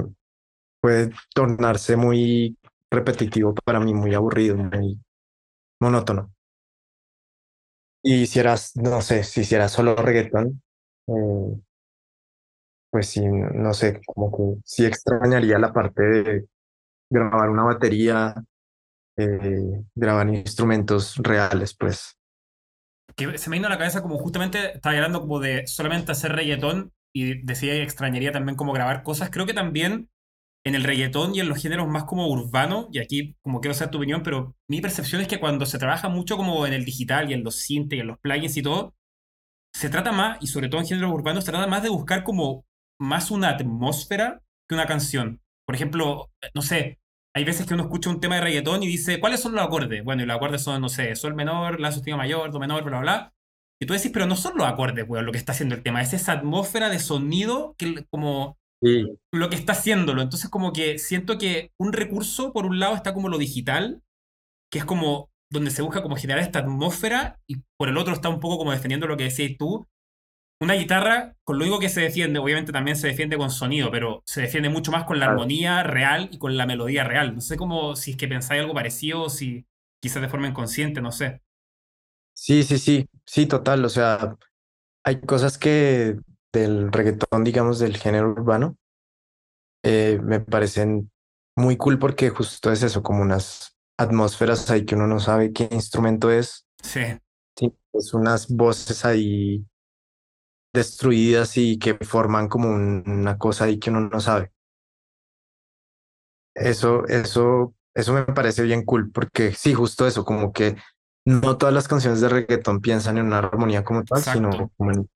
[0.80, 2.56] puede tornarse muy
[2.90, 5.00] repetitivo para mí, muy aburrido, muy
[5.80, 6.32] monótono.
[8.02, 10.62] Y hicieras, no sé, si hicieras solo reggaetón,
[11.08, 11.60] eh,
[12.90, 16.44] pues sí, no sé, como que sí extrañaría la parte de
[17.10, 18.34] grabar una batería,
[19.16, 22.16] eh, grabar instrumentos reales, pues.
[23.16, 26.32] que se me vino a la cabeza como justamente estaba hablando como de solamente hacer
[26.32, 29.30] reggaetón y decía que extrañaría también como grabar cosas.
[29.30, 30.08] Creo que también
[30.64, 33.90] en el reggaetón y en los géneros más como urbanos, y aquí como quiero saber
[33.90, 37.30] tu opinión, pero mi percepción es que cuando se trabaja mucho como en el digital
[37.30, 38.94] y en los synth y en los plugins y todo,
[39.74, 42.64] se trata más, y sobre todo en géneros urbanos, se trata más de buscar como
[43.00, 45.40] más una atmósfera que una canción.
[45.66, 46.98] Por ejemplo, no sé,
[47.34, 50.02] hay veces que uno escucha un tema de reggaetón y dice, ¿cuáles son los acordes?
[50.04, 53.00] Bueno, y los acordes son, no sé, sol menor, la sostenido mayor, do menor, bla,
[53.00, 53.34] bla, bla.
[53.80, 56.02] Y tú decís, pero no son los acordes, weón, lo que está haciendo el tema,
[56.02, 60.22] es esa atmósfera de sonido que como Sí, lo que está haciéndolo.
[60.22, 64.02] Entonces, como que siento que un recurso, por un lado, está como lo digital,
[64.70, 68.28] que es como donde se busca como generar esta atmósfera, y por el otro está
[68.28, 69.86] un poco como defendiendo lo que decías tú,
[70.60, 74.22] una guitarra, con lo único que se defiende, obviamente también se defiende con sonido, pero
[74.26, 77.34] se defiende mucho más con la armonía real y con la melodía real.
[77.34, 79.66] No sé cómo, si es que pensáis algo parecido, si
[80.02, 81.40] quizás de forma inconsciente, no sé.
[82.40, 83.84] Sí, sí, sí, sí, total.
[83.84, 84.36] O sea,
[85.04, 86.18] hay cosas que
[86.52, 88.76] del reggaetón, digamos, del género urbano,
[89.82, 91.10] eh, me parecen
[91.56, 95.68] muy cool porque justo es eso, como unas atmósferas ahí que uno no sabe qué
[95.72, 96.66] instrumento es.
[96.82, 97.00] Sí.
[97.56, 99.64] Sí, es unas voces ahí
[100.72, 104.52] destruidas y que forman como una cosa ahí que uno no sabe.
[106.54, 110.76] Eso, eso, eso me parece bien cool, porque sí, justo eso, como que
[111.28, 115.00] no todas las canciones de reggaetón piensan en una armonía como tal, sino como en
[115.00, 115.10] un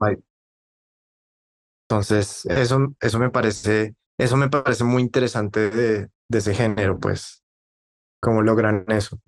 [1.88, 7.42] Entonces, eso, eso me parece, eso me parece muy interesante de, de ese género, pues,
[8.20, 9.18] cómo logran eso.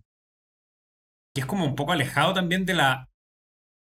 [1.34, 3.08] Y es como un poco alejado también de la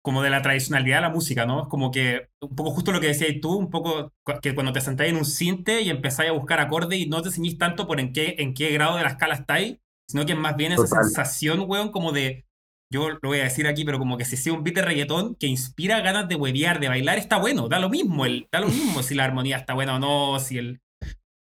[0.02, 1.64] como de la tradicionalidad de la música, ¿no?
[1.64, 4.80] Es como que, un poco justo lo que decías tú, un poco que cuando te
[4.80, 8.00] sentáis en un cinte y empezáis a buscar acordes y no te ceñís tanto por
[8.00, 11.66] en qué, en qué grado de la escala estáis, sino que más bien esa sensación,
[11.68, 12.47] weón, como de,
[12.92, 15.36] yo lo voy a decir aquí, pero como que si sea un beat de reggaetón
[15.36, 18.70] que inspira ganas de huevear, de bailar, está bueno, da lo mismo, el, da lo
[18.70, 20.82] mismo si la armonía está buena o no, si el...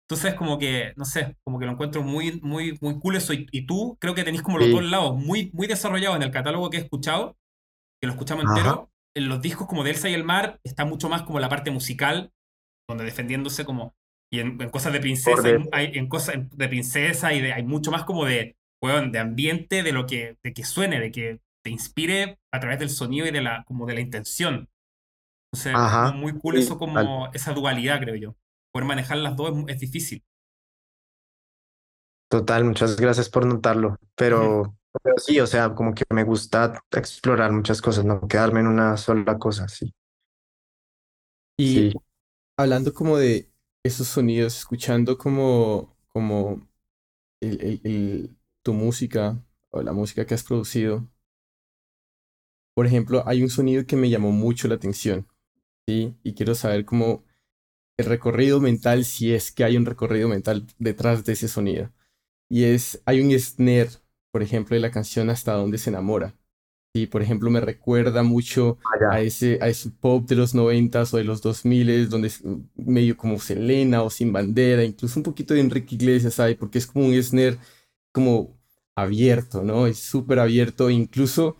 [0.08, 3.32] Entonces, como que, no sé, como que lo encuentro muy, muy, muy cool eso.
[3.34, 6.70] Y, tú creo que tenéis como los dos lados muy, muy desarrollados en el catálogo
[6.70, 7.38] que he escuchado
[8.02, 11.08] que lo escuchamos entero, en los discos como de Elsa y el mar está mucho
[11.08, 12.32] más como la parte musical,
[12.90, 13.94] donde defendiéndose como...
[14.34, 18.06] Y en, cosas de princesa, hay, en cosas de princesa y de, hay mucho más
[18.06, 22.60] como de, de ambiente, de lo que, de que suene, de que te inspire a
[22.60, 24.70] través del sonido y de la, como de la intención.
[25.54, 25.76] Entonces,
[26.08, 28.36] es muy cool eso como esa dualidad, creo yo.
[28.74, 30.24] Poder manejar las dos es, difícil.
[32.30, 33.98] Total, muchas gracias por notarlo.
[34.16, 38.68] Pero pero sí, o sea, como que me gusta explorar muchas cosas, no quedarme en
[38.68, 39.94] una sola cosa, sí.
[41.58, 41.94] Y
[42.58, 43.50] hablando como de
[43.84, 46.68] esos sonidos, escuchando como, como
[47.42, 51.08] el, tu música o la música que has producido,
[52.76, 55.28] por ejemplo, hay un sonido que me llamó mucho la atención,
[55.88, 56.16] ¿sí?
[56.24, 57.24] Y quiero saber cómo
[57.98, 61.92] el recorrido mental, si es que hay un recorrido mental detrás de ese sonido.
[62.50, 66.36] Y es, hay un snare por ejemplo, de la canción Hasta dónde se enamora.
[66.94, 71.14] Y, por ejemplo, me recuerda mucho ah, a, ese, a ese pop de los noventas
[71.14, 72.44] o de los dos miles, donde es
[72.76, 76.88] medio como Selena o Sin Bandera, incluso un poquito de Enrique Iglesias hay, porque es
[76.88, 77.58] como un snare
[78.12, 78.58] como
[78.96, 79.88] abierto, ¿no?
[79.88, 81.58] Es súper abierto, incluso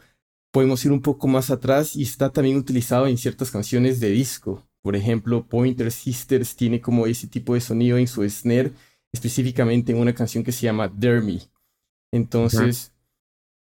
[0.52, 4.68] podemos ir un poco más atrás y está también utilizado en ciertas canciones de disco.
[4.82, 8.74] Por ejemplo, Pointer Sisters tiene como ese tipo de sonido en su snare,
[9.14, 11.42] específicamente en una canción que se llama Dermy.
[12.12, 12.94] Entonces,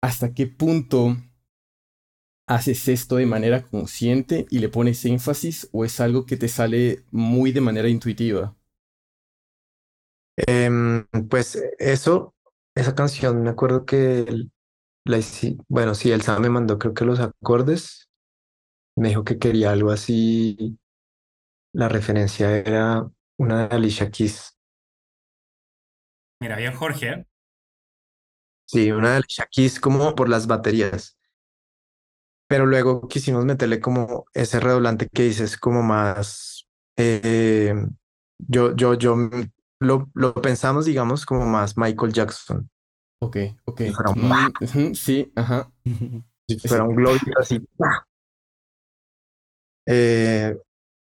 [0.01, 1.17] ¿hasta qué punto
[2.47, 7.03] haces esto de manera consciente y le pones énfasis o es algo que te sale
[7.11, 8.55] muy de manera intuitiva?
[10.37, 12.35] Em, pues eso,
[12.77, 14.25] esa canción, me acuerdo que
[15.05, 15.19] la
[15.67, 18.09] bueno, sí, el Sam me mandó creo que los acordes,
[18.95, 20.77] me dijo que quería algo así,
[21.73, 24.57] la referencia era una de Alicia Keys.
[26.39, 27.25] Mira, bien Jorge, ¿eh?
[28.65, 31.17] Sí, una de Keys como por las baterías.
[32.47, 37.73] Pero luego quisimos meterle como ese redoblante que dices como más, eh,
[38.37, 39.15] yo, yo, yo
[39.79, 42.69] lo, lo pensamos, digamos, como más Michael Jackson.
[43.19, 43.81] Ok, ok.
[44.93, 45.71] sí, ajá.
[46.47, 47.65] Si fuera un globo así.
[49.87, 50.57] Eh,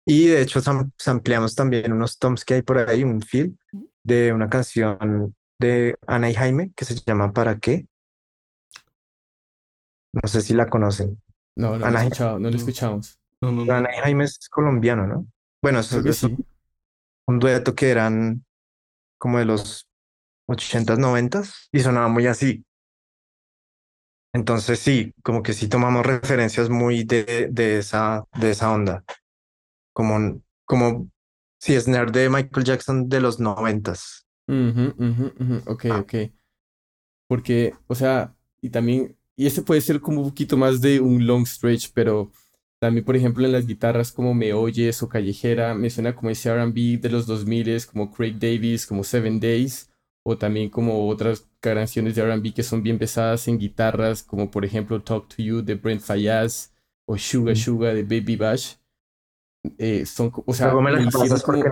[0.06, 0.60] y de hecho
[1.06, 3.58] ampliamos también unos toms que hay por ahí, un feel
[4.04, 7.86] de una canción de Ana y Jaime que se llama ¿Para qué?
[10.12, 11.20] No sé si la conocen.
[11.56, 13.18] No, no, no lo escuchamos.
[13.42, 15.26] Ana y Jaime es colombiano, ¿no?
[15.62, 16.22] Bueno, es,
[17.28, 18.45] un dueto que eran
[19.18, 19.88] como de los
[20.48, 22.64] 80s, 90s y sonaba muy así.
[24.32, 29.02] Entonces sí, como que sí tomamos referencias muy de, de, esa, de esa onda.
[29.94, 31.10] Como, como
[31.58, 34.26] si es nerd de Michael Jackson de los noventas.
[35.66, 35.98] Ok, ah.
[36.00, 36.14] ok.
[37.28, 41.26] Porque, o sea, y también, y este puede ser como un poquito más de un
[41.26, 42.30] long stretch, pero
[42.78, 46.52] también, por ejemplo, en las guitarras como Me Oyes o Callejera, me suena como ese
[46.52, 49.90] RB de los 2000 como Craig Davis, como Seven Days,
[50.22, 54.64] o también como otras canciones de RB que son bien pesadas en guitarras, como por
[54.64, 56.74] ejemplo Talk to You de Brent Fayaz,
[57.06, 58.74] o Sugar Sugar de Baby Bash.
[59.78, 61.64] Eh, son, o sea, me las como...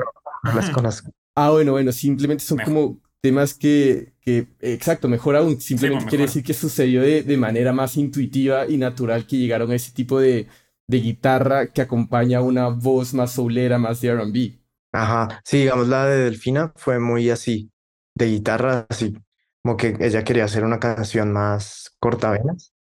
[0.55, 1.11] las conozco.
[1.37, 6.45] Ah, bueno, bueno, simplemente son como temas que, que, exacto, mejor aún, simplemente quiere decir
[6.45, 10.47] que sucedió de, de, manera más intuitiva y natural que llegaron a ese tipo de,
[10.89, 14.59] de guitarra que acompaña una voz más soulera, más de R&B.
[14.93, 17.71] Ajá, sí, digamos la de Delfina fue muy así,
[18.15, 19.13] de guitarra, así,
[19.63, 22.73] como que ella quería hacer una canción más cortavenas.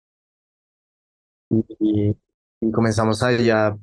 [1.51, 2.17] Y,
[2.61, 3.77] y comenzamos a ya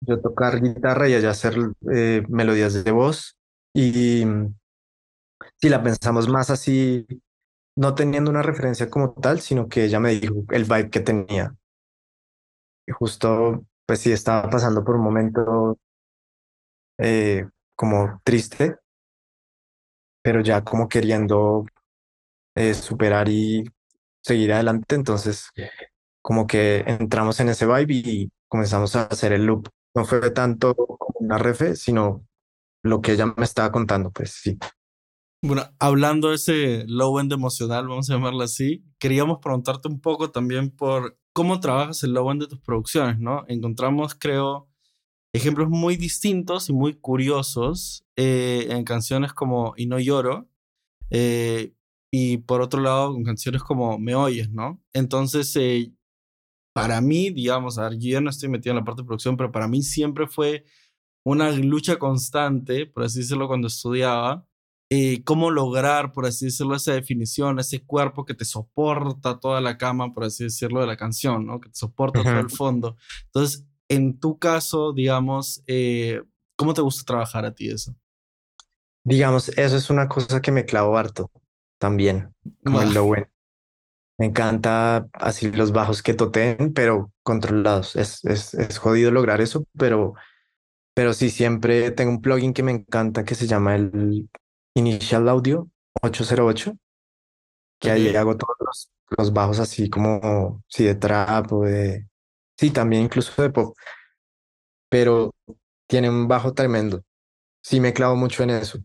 [0.00, 1.54] yo tocar guitarra y allá hacer
[1.92, 3.36] eh, melodías de voz.
[3.74, 4.24] Y
[5.60, 7.06] si la pensamos más así,
[7.76, 11.56] no teniendo una referencia como tal, sino que ella me dijo el vibe que tenía.
[12.90, 15.78] Y justo, pues sí, estaba pasando por un momento
[16.98, 18.78] eh, como triste,
[20.22, 21.66] pero ya como queriendo
[22.56, 23.64] eh, superar y
[24.24, 24.96] seguir adelante.
[24.96, 25.50] Entonces,
[26.20, 29.68] como que entramos en ese vibe y comenzamos a hacer el loop.
[29.94, 32.26] No fue tanto como una refe, sino
[32.82, 34.58] lo que ella me estaba contando, pues sí.
[35.42, 40.32] Bueno, hablando de ese low end emocional, vamos a llamarlo así, queríamos preguntarte un poco
[40.32, 43.44] también por cómo trabajas el low end de tus producciones, ¿no?
[43.48, 44.68] Encontramos, creo,
[45.32, 50.48] ejemplos muy distintos y muy curiosos eh, en canciones como Y no lloro,
[51.10, 51.74] eh,
[52.12, 54.82] y por otro lado con canciones como Me oyes, ¿no?
[54.92, 55.92] Entonces, eh,
[56.74, 59.52] para mí, digamos, a ver, yo no estoy metido en la parte de producción, pero
[59.52, 60.64] para mí siempre fue
[61.24, 64.46] una lucha constante, por así decirlo, cuando estudiaba,
[64.92, 69.78] eh, cómo lograr, por así decirlo, esa definición, ese cuerpo que te soporta toda la
[69.78, 71.60] cama, por así decirlo, de la canción, ¿no?
[71.60, 72.96] Que te soporta todo el fondo.
[73.26, 76.20] Entonces, en tu caso, digamos, eh,
[76.56, 77.94] ¿cómo te gusta trabajar a ti eso?
[79.04, 81.30] Digamos, eso es una cosa que me clavo harto
[81.78, 83.26] también, como lo bueno.
[84.18, 87.94] Me encanta así los bajos que toten, pero controlados.
[87.94, 90.14] Es, es, es jodido lograr eso, pero,
[90.94, 94.28] pero sí, siempre tengo un plugin que me encanta que se llama el
[94.74, 95.68] Initial Audio
[96.02, 96.76] 808,
[97.78, 102.06] que ahí hago todos los, los bajos así como, sí, de trap o de,
[102.58, 103.76] sí, también incluso de pop,
[104.88, 105.34] pero
[105.86, 107.02] tiene un bajo tremendo.
[107.62, 108.78] Sí, me clavo mucho en eso.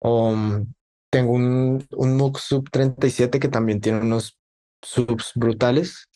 [0.00, 0.72] Um,
[1.10, 4.38] tengo un, un Moog Sub 37 que también tiene unos
[4.82, 6.08] subs brutales.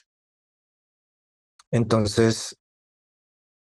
[1.70, 2.56] Entonces,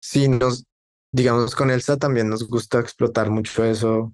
[0.01, 0.65] sí, nos,
[1.13, 4.13] digamos, con Elsa también nos gusta explotar mucho eso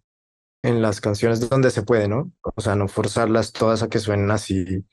[0.63, 2.33] en las canciones donde se puede, ¿no?
[2.55, 4.85] O sea, no forzarlas todas a que suenen así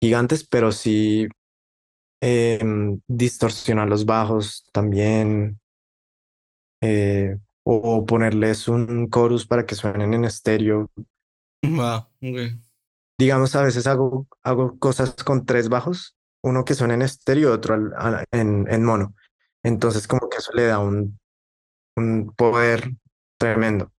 [0.00, 1.28] gigantes, pero sí
[2.20, 5.60] em, distorsionar los bajos también.
[6.82, 7.36] Eh,
[7.68, 10.88] o ponerles un chorus para que suenen en estéreo.
[13.18, 17.52] Digamos, a veces hago, hago cosas con tres bajos, uno que suena en estéreo y
[17.52, 17.74] otro
[18.30, 19.14] en, en mono.
[19.64, 21.18] Entonces, como que eso le da un,
[21.96, 22.92] un poder
[23.38, 23.90] tremendo.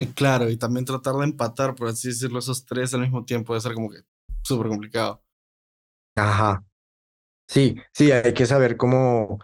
[0.14, 3.60] Claro, y también tratar de empatar, por así decirlo, esos tres al mismo tiempo debe
[3.60, 4.00] ser como que
[4.42, 5.22] súper complicado.
[6.16, 6.64] Ajá.
[7.46, 9.40] Sí, sí, hay que saber cómo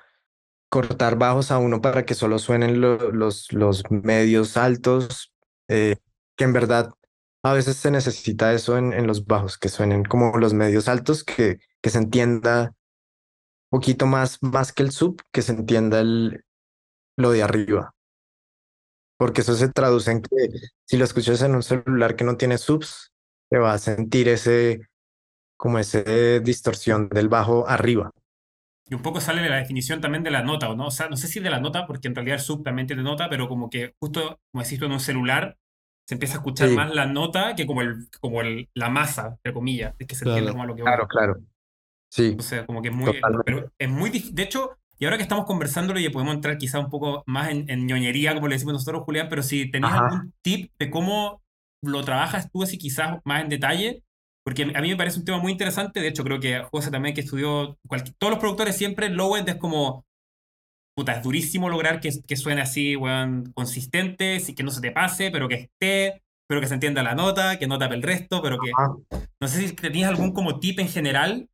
[0.69, 5.33] cortar bajos a uno para que solo suenen los, los medios altos,
[5.69, 5.97] eh,
[6.37, 6.93] que en verdad
[7.43, 11.25] a veces se necesita eso en, en, los bajos, que suenen como los medios altos,
[11.25, 12.75] que, que se entienda
[13.71, 16.45] un poquito más, más que el sub, que se entienda el,
[17.17, 17.96] lo de arriba.
[19.19, 20.29] Porque eso se traduce en que
[20.85, 23.13] si lo escuchas en un celular que no tiene subs,
[23.51, 24.81] te va a sentir ese,
[25.57, 26.03] como esa
[26.41, 28.11] distorsión del bajo arriba.
[28.89, 30.87] Y un poco sale de la definición también de la nota, ¿no?
[30.87, 33.03] O sea, no sé si de la nota, porque en realidad el sub también tiene
[33.03, 35.57] nota, pero como que justo, como decís tú, en un celular
[36.07, 39.53] se empieza a escuchar más la nota que como, el, como el, la masa, entre
[39.53, 41.41] comillas, es que se entiende como lo que Claro, claro.
[42.09, 42.37] Sí.
[42.39, 43.21] O sea, como que es muy...
[43.45, 44.11] Pero es muy...
[44.11, 47.69] De hecho, y ahora que estamos conversándolo, ya podemos entrar quizá un poco más en,
[47.69, 51.43] en ñoñería, como le decimos nosotros, Julián, pero si tenías algún tip de cómo
[51.83, 54.03] lo trabajas tú así quizás más en detalle,
[54.47, 55.99] porque a mí me parece un tema muy interesante.
[55.99, 57.79] De hecho, creo que José también, que estudió.
[58.19, 60.07] todos los productores siempre, low end es como.
[60.97, 64.93] Puta, es durísimo lograr que, que suene así, weón, consistente, y que no se te
[64.93, 68.41] pase, pero que esté, pero que se entienda la nota, que no tape el resto,
[68.41, 68.71] pero que.
[69.41, 71.49] No sé si tenías algún como tip en general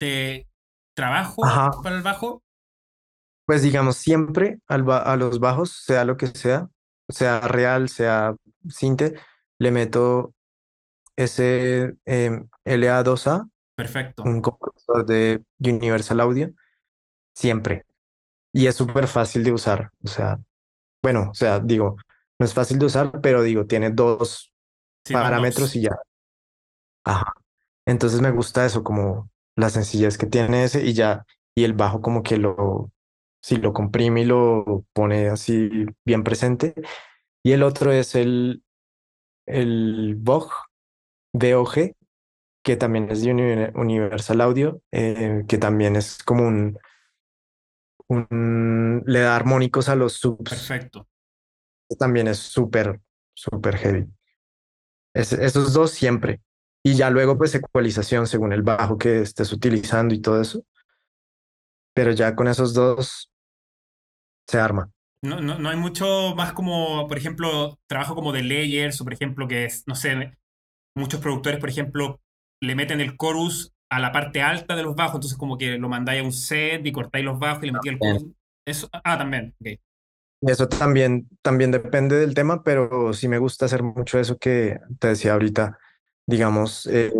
[0.00, 0.48] de
[0.96, 1.42] trabajo
[1.84, 2.42] para el bajo.
[3.46, 6.68] Pues digamos, siempre al a los bajos, sea lo que sea,
[7.08, 8.34] sea real, sea
[8.68, 9.14] cinte,
[9.58, 10.34] le meto
[11.16, 13.48] ese em, LA2A.
[13.76, 14.22] Perfecto.
[14.22, 16.50] Un compresor de Universal Audio.
[17.34, 17.84] Siempre.
[18.52, 19.90] Y es súper fácil de usar.
[20.04, 20.38] O sea,
[21.02, 21.96] bueno, o sea, digo,
[22.38, 24.52] no es fácil de usar, pero digo, tiene dos
[25.10, 25.96] parámetros y ya.
[27.04, 27.34] Ajá.
[27.86, 32.00] Entonces me gusta eso, como la sencillez que tiene ese y ya, y el bajo
[32.00, 32.90] como que lo,
[33.44, 36.72] si lo comprime y lo pone así bien presente.
[37.42, 38.64] Y el otro es el,
[39.44, 40.54] el Vogue
[41.34, 41.94] DOG,
[42.62, 46.78] que también es de Universal Audio, eh, que también es como un,
[48.08, 50.48] un, le da armónicos a los subs.
[50.48, 51.06] Perfecto.
[51.98, 53.02] También es súper,
[53.34, 54.06] súper heavy.
[55.12, 56.40] esos dos siempre.
[56.82, 60.64] Y ya luego pues ecualización según el bajo que estés utilizando y todo eso.
[61.92, 63.30] Pero ya con esos dos
[64.46, 64.90] se arma.
[65.22, 69.14] No, no, no hay mucho más como, por ejemplo, trabajo como de layers o por
[69.14, 70.36] ejemplo que es, no sé,
[70.94, 72.20] muchos productores, por ejemplo,
[72.60, 75.88] le meten el chorus a la parte alta de los bajos, entonces como que lo
[75.88, 78.26] mandáis a un set y cortáis los bajos y le metéis el chorus.
[78.66, 79.78] Eso, ah, también, ok.
[80.46, 85.08] Eso también, también depende del tema, pero sí me gusta hacer mucho eso que te
[85.08, 85.78] decía ahorita,
[86.26, 87.12] digamos, eh,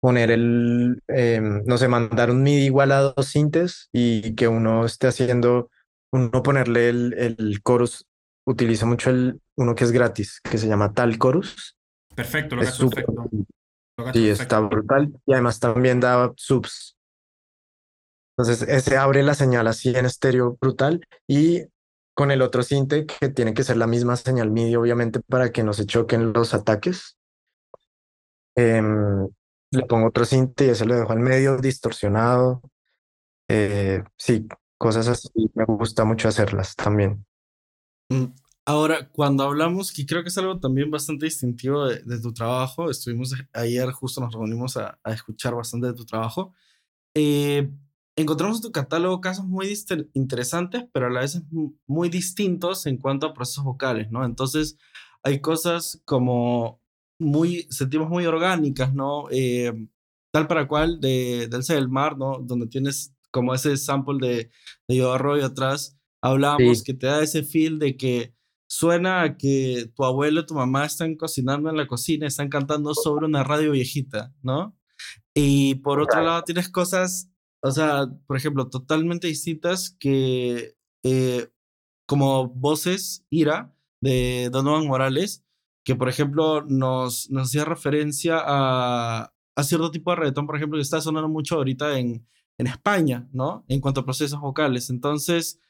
[0.00, 4.84] poner el, em, no sé, mandar un MIDI igual a dos sintes y que uno
[4.84, 5.70] esté haciendo,
[6.12, 8.06] uno ponerle el, el chorus,
[8.46, 11.76] utiliza mucho el, uno que es gratis, que se llama Tal Chorus.
[12.14, 13.30] Perfecto, lo que es perfecto.
[14.12, 15.12] Sí, está brutal.
[15.26, 16.96] Y además también da subs.
[18.36, 21.06] Entonces, ese abre la señal así en estéreo brutal.
[21.26, 21.64] Y
[22.14, 25.62] con el otro sinte, que tiene que ser la misma señal MIDI, obviamente, para que
[25.62, 27.16] no se choquen los ataques.
[28.54, 29.28] Em,
[29.70, 32.62] le pongo otro sinte y ese lo dejo al medio, distorsionado.
[33.48, 34.46] Eh, sí,
[34.82, 35.28] cosas así.
[35.54, 37.24] Me gusta mucho hacerlas también.
[38.10, 38.26] Mm,
[38.64, 43.34] Ahora, cuando hablamos, que creo que es algo también bastante distintivo de, tu trabajo, estuvimos
[43.52, 46.54] ayer, justo nos reunimos a, escuchar bastante de tu trabajo,
[47.14, 47.68] eh,
[48.16, 49.74] encontramos en tu catálogo casos muy
[50.14, 51.42] interesantes, pero a la vez
[51.88, 54.24] muy distintos en cuanto a procesos vocales, ¿no?
[54.24, 54.78] Entonces,
[55.24, 56.80] hay cosas como
[57.18, 59.26] muy, sentimos muy orgánicas, ¿no?
[59.32, 59.72] Eh,
[60.32, 62.38] tal para cual de Del del Mar, ¿no?
[62.38, 64.50] Donde tienes como ese sample de,
[64.86, 68.34] de Yo Arroyo atrás, hablábamos que te da ese feel de que
[68.68, 72.94] suena a que tu abuelo y tu mamá están cocinando en la cocina, están cantando
[72.94, 74.78] sobre una radio viejita, ¿no?
[75.34, 77.28] Y por otro lado tienes cosas,
[77.60, 81.48] o sea, por ejemplo, totalmente distintas que eh,
[82.06, 85.44] como voces ira de Donovan Morales,
[85.84, 90.78] que por ejemplo nos, nos hacía referencia a, a cierto tipo de reggaetón, por ejemplo,
[90.78, 92.26] que está sonando mucho ahorita en,
[92.58, 93.64] en España, ¿no?
[93.68, 94.90] En cuanto a procesos vocales.
[94.90, 95.60] Entonces,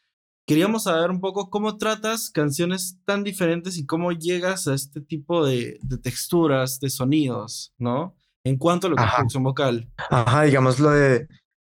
[0.46, 5.44] queríamos saber un poco cómo tratas canciones tan diferentes y cómo llegas a este tipo
[5.44, 8.14] de, texturas, de sonidos, ¿no?
[8.44, 9.88] En cuanto a lo que es producción vocal.
[10.10, 11.28] Ajá, digamos lo de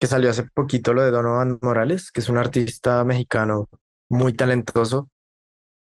[0.01, 3.69] que salió hace poquito, lo de Donovan Morales, que es un artista mexicano
[4.09, 5.09] muy talentoso,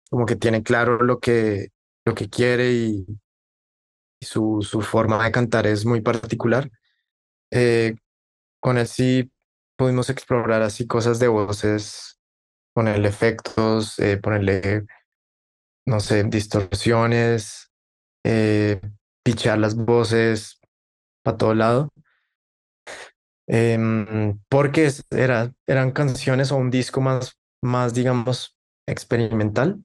[0.09, 1.69] como que tiene claro lo que,
[2.05, 3.05] lo que quiere y,
[4.21, 6.71] su, su, forma de cantar es muy particular.
[7.51, 7.95] Eh,
[8.67, 9.31] con él sí
[9.77, 12.19] pudimos explorar así cosas de voces
[12.75, 14.85] ponerle efectos, eh, ponerle,
[15.85, 17.71] no sé, distorsiones,
[18.25, 18.81] eh,
[19.23, 20.59] pichar las voces
[21.23, 21.93] para todo lado.
[23.47, 29.81] Em, porque era, eran canciones o un disco más, más, digamos, experimental.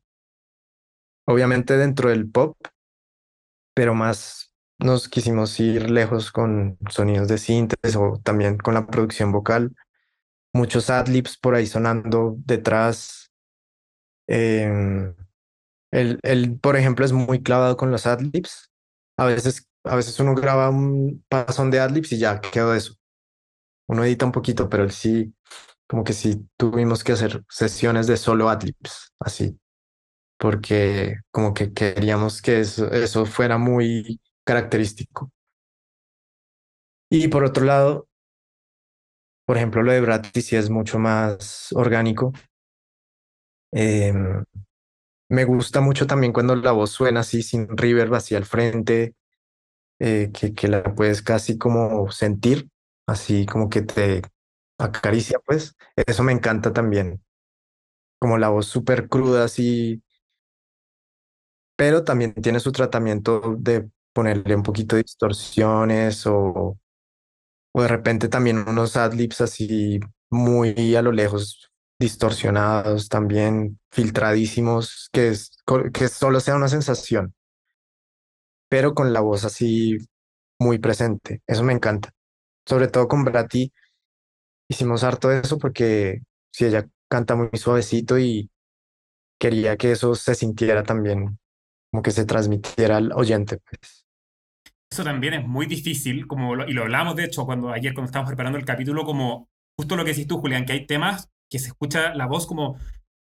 [1.29, 2.57] Obviamente dentro del pop,
[3.77, 4.52] pero más
[4.85, 9.73] nos quisimos ir lejos con sonidos de síntesis o también con la producción vocal
[10.53, 13.31] muchos adlibs por ahí sonando detrás.
[14.29, 15.15] Eh,
[15.91, 18.71] él, por ejemplo, es muy clavado con los adlibs.
[19.17, 22.95] A veces, a veces uno graba un pasón de adlibs y ya quedó eso.
[23.89, 25.35] Uno edita un poquito, pero él sí,
[25.87, 29.59] como que sí tuvimos que hacer sesiones de solo adlibs, así,
[30.39, 35.31] porque como que queríamos que eso, eso fuera muy característico.
[37.11, 38.09] Y por otro lado,
[39.45, 42.33] por ejemplo, lo de Bratty sí es mucho más orgánico.
[43.73, 44.45] Em,
[45.31, 49.15] me gusta mucho también cuando la voz suena así sin reverb hacia el frente,
[50.01, 52.69] eh, que, que la puedes casi como sentir,
[53.07, 54.23] así como que te
[54.79, 55.77] acaricia, pues.
[55.97, 57.23] Eso me encanta también.
[58.21, 60.03] Como la voz súper cruda, así.
[61.77, 66.79] Pero también tiene su tratamiento de ponerle un poquito de distorsiones o
[67.73, 70.01] o de repente también unos adlibs así
[70.31, 75.51] muy a lo lejos, distorsionados, también filtradísimos, que, es,
[75.93, 77.35] que solo sea una sensación,
[78.69, 79.99] pero con la voz así
[80.59, 81.43] muy presente.
[81.47, 82.11] Eso me encanta.
[82.67, 83.73] Sobre todo con Brati
[84.69, 88.51] hicimos harto de eso porque si ella canta muy suavecito y
[89.39, 91.39] quería que eso se sintiera también,
[91.91, 93.59] como que se transmitiera al oyente.
[93.59, 94.02] Pues.
[94.93, 98.29] Eso también es muy difícil, como y lo hablamos de hecho cuando ayer cuando estábamos
[98.29, 101.69] preparando el capítulo, como justo lo que decís tú, Julián, que hay temas que se
[101.69, 102.77] escucha la voz como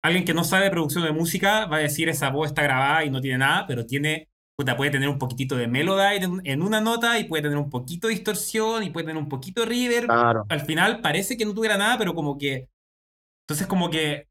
[0.03, 3.11] alguien que no sabe producción de música va a decir esa voz está grabada y
[3.11, 7.19] no tiene nada, pero tiene puta, puede tener un poquitito de melody en, una nota
[7.19, 10.07] y puede tener un poquito de distorsión y puede tener un poquito de reverb.
[10.07, 10.47] Claro.
[10.49, 12.71] Al final parece que no tuviera nada, pero como que...
[13.45, 14.27] Entonces como que...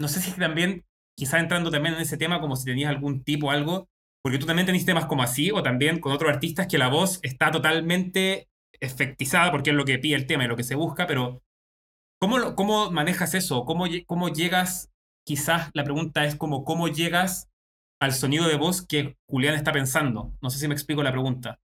[0.00, 0.84] No sé si también,
[1.16, 3.88] quizás entrando también en ese tema, como si tenías algún tipo o algo,
[4.24, 7.20] porque tú también tenés temas como así, o también con otros artistas que la voz
[7.22, 8.48] está totalmente
[8.80, 11.42] efectizada, porque es lo que pide el tema y lo que se busca, pero
[12.18, 13.66] ¿cómo, cómo manejas eso?
[13.66, 14.90] ¿Cómo, ¿Cómo llegas?
[15.26, 17.50] Quizás la pregunta es como, ¿cómo llegas
[18.00, 20.32] al sonido de voz que Julián está pensando?
[20.40, 21.60] No sé si me explico la pregunta.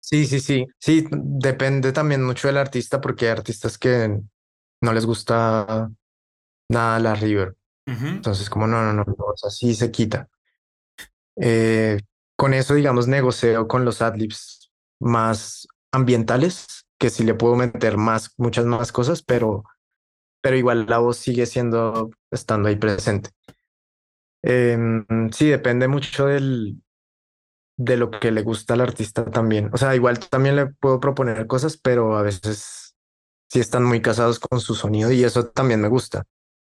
[0.00, 0.66] Sí, sí, sí.
[0.78, 4.20] Sí, depende también mucho del artista porque hay artistas que
[4.82, 5.90] no les gusta
[6.68, 7.56] nada la reverb.
[7.86, 8.06] Ujú.
[8.08, 10.28] Entonces, como no, no, no, no, o sea, sí se quita.
[11.40, 12.00] Eh,
[12.36, 14.70] con eso, digamos, negocio con los adlibs
[15.00, 19.64] más ambientales, que sí le puedo meter más, muchas más cosas, pero,
[20.40, 23.30] pero igual la voz sigue siendo, estando ahí presente.
[24.42, 26.80] Em, sí, depende mucho del,
[27.76, 29.70] de lo que le gusta al artista también.
[29.72, 32.96] O sea, igual también le puedo proponer cosas, pero a veces
[33.48, 36.24] sí están muy casados con su sonido y eso también me gusta,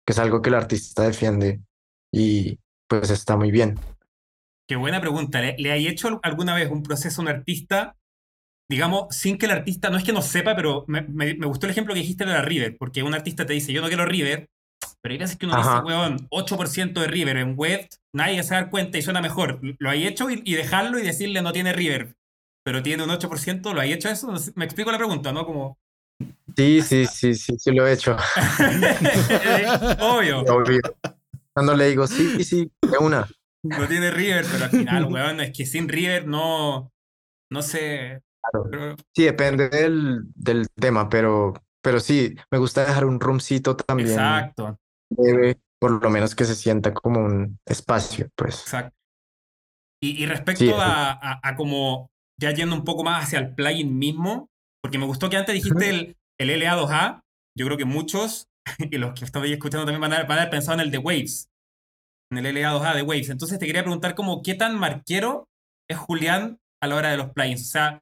[0.06, 1.62] que es algo que el artista defiende
[2.12, 3.80] y pues está muy bien.
[4.68, 5.42] Qué buena pregunta.
[5.42, 7.96] ¿Le, le hay hecho alguna vez un proceso a un artista,
[8.70, 11.66] digamos, sin que el artista, no es que no sepa, pero me, me- me gustó
[11.68, 14.06] el ejemplo que dijiste de la River, porque un artista te dice, yo no quiero
[14.06, 14.48] River,
[15.02, 15.82] pero hay veces que uno Ajá.
[15.82, 19.22] dice, weón, 8% de River en web, nadie se va a dar cuenta y suena
[19.22, 19.60] mejor.
[19.80, 22.16] Lo hay hecho y, y dejarlo y decirle no tiene River,
[22.66, 24.34] pero tiene un 8%, ¿lo hay hecho eso?
[24.56, 25.46] Me explico la pregunta, ¿no?
[25.46, 25.78] Como,
[26.56, 28.16] Sí, sí, sí, sí, sí lo he hecho.
[30.00, 30.82] obvio, Obvio.
[31.54, 33.28] Cuando le digo, sí, sí, de una.
[33.64, 36.92] No tiene River, pero al final, weón, es que sin River no,
[37.52, 38.22] no sé.
[38.52, 38.68] Claro.
[38.70, 44.10] pero- Sí, depende del, del tema, pero, pero sí, me gusta dejar un roomcito también
[44.10, 44.78] Exacto.
[45.80, 48.62] por lo menos que se sienta como un espacio, pues.
[48.62, 48.96] Exacto.
[50.02, 52.10] Y, y respecto Sí, a, a, a como
[52.40, 54.50] ya yendo un poco más hacia el plugin mismo,
[54.82, 57.22] porque me gustó que antes dijiste el, el LA2A,
[57.58, 58.48] yo creo que muchos,
[58.80, 60.82] y los que están ahí escuchando también van a, haber- van a haber pensado en
[60.82, 61.50] el de Waves,
[62.38, 63.30] en el LA2A de Waves.
[63.30, 65.48] Entonces te quería preguntar como qué tan marquero
[65.90, 67.62] es Julián a la hora de los plugins.
[67.62, 68.02] O sea,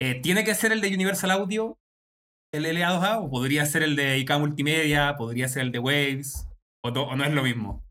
[0.00, 1.78] eh, ¿tiene que ser el de Universal Audio,
[2.52, 6.46] el LA2A, o podría ser el de IK Multimedia, podría ser el de Waves,
[6.82, 7.82] o, no- es lo mismo?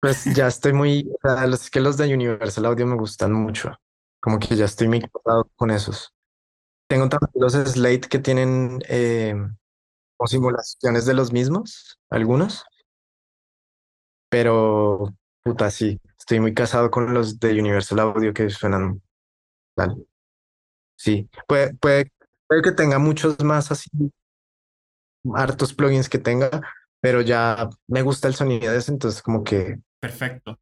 [0.00, 1.10] Pues ya estoy muy,
[1.48, 3.74] los que los de Universal Audio me gustan mucho,
[4.20, 5.02] como que ya estoy muy
[5.56, 6.12] con esos.
[6.88, 9.34] Tengo también los Slate que tienen eh,
[10.26, 12.64] simulaciones de los mismos, algunos,
[14.34, 15.14] pero
[15.44, 19.00] puta, sí, estoy muy casado con los de Universal Audio que suenan
[19.76, 20.04] tal.
[20.98, 22.10] Sí, puede, puede,
[22.48, 23.88] puede que tenga muchos más así,
[25.36, 26.50] hartos plugins que tenga,
[27.00, 30.58] pero ya me gusta el sonido de ese, entonces como que Perfecto.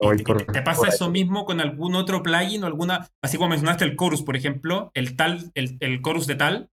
[0.00, 3.36] ¿Y voy te, por, pasa por eso mismo con algún otro plugin o alguna, así
[3.36, 6.70] como mencionaste el chorus, por ejemplo, el tal, el, el chorus de tal,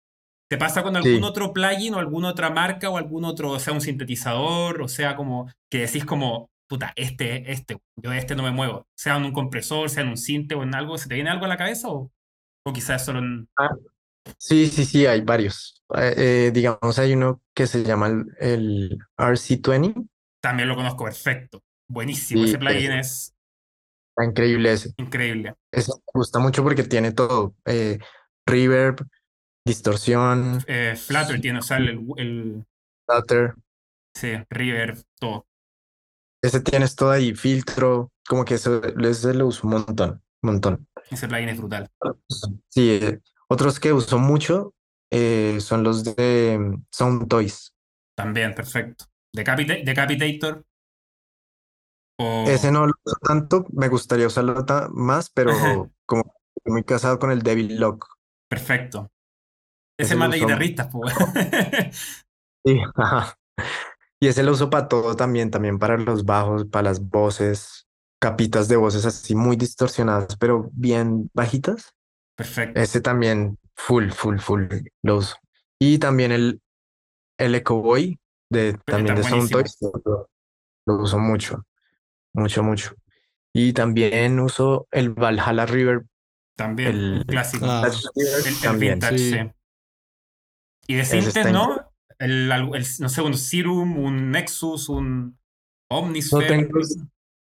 [0.50, 1.22] ¿te pasa con algún Sí.
[1.22, 5.16] otro plugin o alguna otra marca o algún otro, o sea, un sintetizador, o sea,
[5.16, 9.24] como que decís como, puta, este, este, yo de este no me muevo, sea en
[9.24, 11.56] un compresor, sea en un sinte o en algo, ¿se te viene algo a la
[11.56, 12.10] cabeza o,
[12.66, 13.48] o quizás solo en...
[14.38, 15.82] Sí, sí, sí, hay varios.
[15.96, 20.08] Eh, eh, digamos, hay uno que se llama el, el RC20,
[20.42, 21.62] También lo conozco perfecto.
[21.88, 23.00] Buenísimo, Sí, ese plugin ese.
[23.00, 23.34] es
[24.10, 24.94] está increíble ese.
[24.98, 25.54] increíble.
[25.72, 27.98] Ese me gusta mucho porque tiene todo, eh,
[28.46, 29.00] reverb,
[29.64, 32.64] distorsión, Eh, Flutter tiene, o sea, el, el
[33.04, 33.54] stutter,
[34.14, 35.46] sí, reverb, todo.
[36.42, 40.10] ese tienes todo ahí, filtro, como que eso, ese lo uso un montón,
[40.42, 40.88] un montón.
[41.10, 41.88] Ese plugin es brutal.
[42.68, 44.74] Sí, eh, otros que uso mucho
[45.10, 47.74] eh, son los de mm, Sound Toys.
[48.16, 49.06] También, perfecto.
[49.34, 50.64] Decapita- Decapitator.
[52.18, 52.44] O...
[52.46, 55.52] Ese no lo uso tanto, me gustaría usarlo más, pero
[56.06, 56.34] como
[56.66, 58.06] muy casado con el Devil Lock.
[58.48, 59.10] Perfecto.
[60.00, 61.14] Ese Ese es más de guitarristas, pues.
[62.64, 63.36] Sí, ajá.
[64.20, 67.86] Y ese lo uso para todo también, también para los bajos, para las voces,
[68.20, 71.94] capitas de voces así muy distorsionadas, pero bien bajitas.
[72.36, 72.78] Perfecto.
[72.78, 74.64] Ese también, full, full, full,
[75.02, 75.36] lo uso.
[75.78, 76.60] Y también el,
[77.38, 78.18] el Echo Boy,
[78.50, 79.50] de, también de Sound.
[79.50, 80.28] Toys, lo,
[80.86, 81.64] lo uso mucho,
[82.34, 82.94] mucho, mucho.
[83.54, 86.02] Y también uso el Valhalla River,
[86.56, 87.64] También, el- clásico.
[87.68, 88.94] Ah, el, el también.
[88.94, 89.50] vintage, sí.
[91.04, 91.18] Sí.
[91.18, 91.92] Y de ¿no?
[92.18, 95.38] El, el- no sé, un Serum, un Nexus, un
[95.90, 96.46] No Omnisphere.
[96.48, 96.78] tengo,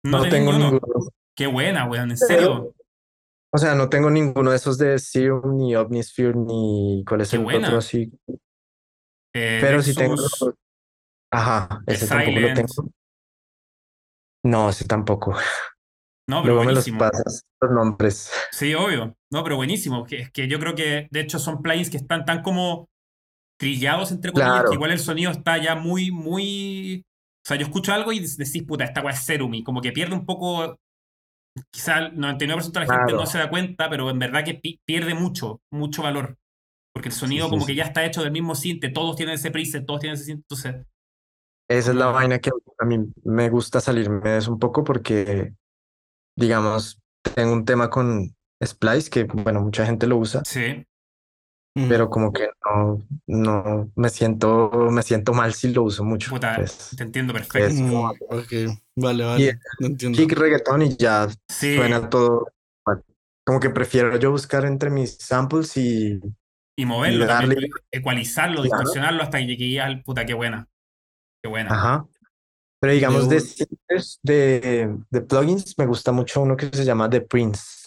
[0.05, 0.71] No no tengo ninguno.
[0.73, 1.09] ninguno.
[1.37, 2.75] Qué buena, weón, en serio.
[3.55, 7.37] O sea, no tengo ninguno de esos de Serum, ni Omnisphere, ni cuál es Qué
[7.37, 7.67] el buena.
[7.69, 8.11] otro así.
[9.35, 10.15] Eh, Pero si tengo.
[10.17, 10.55] Nexus,
[11.33, 12.91] Ajá, ese tampoco lo tengo.
[14.45, 15.35] No, ese tampoco.
[16.29, 16.99] No, pero Luego me los buenísimo.
[16.99, 18.31] pasas, los nombres.
[18.53, 19.17] Sí, obvio.
[19.31, 20.07] No, pero buenísimo.
[20.11, 22.89] Es que yo creo que, de hecho, son plugins que están tan como
[23.63, 24.71] trillados, entre comillas, Claro.
[24.71, 27.03] que igual el sonido está ya muy, muy...
[27.45, 29.93] O sea, yo escucho algo y decís, puta, esta weá es Serum, y como que
[29.93, 30.77] pierde un poco...
[31.71, 34.81] Quizá el 99% de la gente no se da cuenta, pero en verdad que pi-
[34.87, 36.37] pierde mucho, mucho valor.
[36.95, 39.51] Porque el sonido sí, como que ya está hecho del mismo synth, todos tienen ese
[39.51, 40.87] preset, todos tienen ese synth, entonces...
[41.71, 45.55] Esa es la vaina que a mí me gusta salirme de eso un poco porque,
[46.37, 46.99] digamos,
[47.35, 48.35] tengo un tema con
[48.65, 50.85] Splice que, bueno, mucha gente lo usa, Sí.
[51.75, 56.31] Pero como que no, no me siento, me siento mal si lo uso mucho.
[56.31, 56.91] Puta, pues.
[56.97, 57.67] te entiendo perfecto.
[57.69, 57.93] es Mm,
[58.97, 59.59] vale, vale.
[59.81, 60.17] No entiendo.
[60.19, 61.77] Kick reggaetón y ya Sí.
[61.77, 62.49] suena todo.
[63.45, 66.21] Como que prefiero yo buscar entre mis samples y
[66.77, 68.79] Y moverlo Y darle- también, ecualizarlo, Claro.
[68.79, 70.69] distorsionarlo hasta que llegue al puta, qué buena.
[71.43, 71.71] Qué buena.
[71.75, 72.07] Ajá.
[72.81, 73.43] Pero digamos de
[74.23, 77.82] de, de plugins, me gusta mucho uno que se llama The Prince.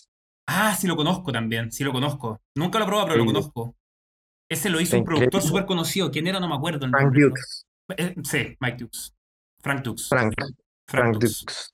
[0.48, 2.42] Ah, sí lo conozco también, sí lo conozco.
[2.56, 3.76] Nunca lo he probado, pero lo conozco.
[4.50, 6.12] Ese lo hizo un productor súper conocido.
[6.12, 6.40] ¿Quién era?
[6.40, 7.22] No me acuerdo el Frank nombre.
[7.24, 7.66] Dukes.
[7.98, 9.16] Eh, sí, Mike Dukes.
[9.62, 10.08] Frank Dukes.
[10.08, 10.56] Frank, Frank
[10.88, 11.40] Frank Dukes.
[11.40, 11.72] Dukes.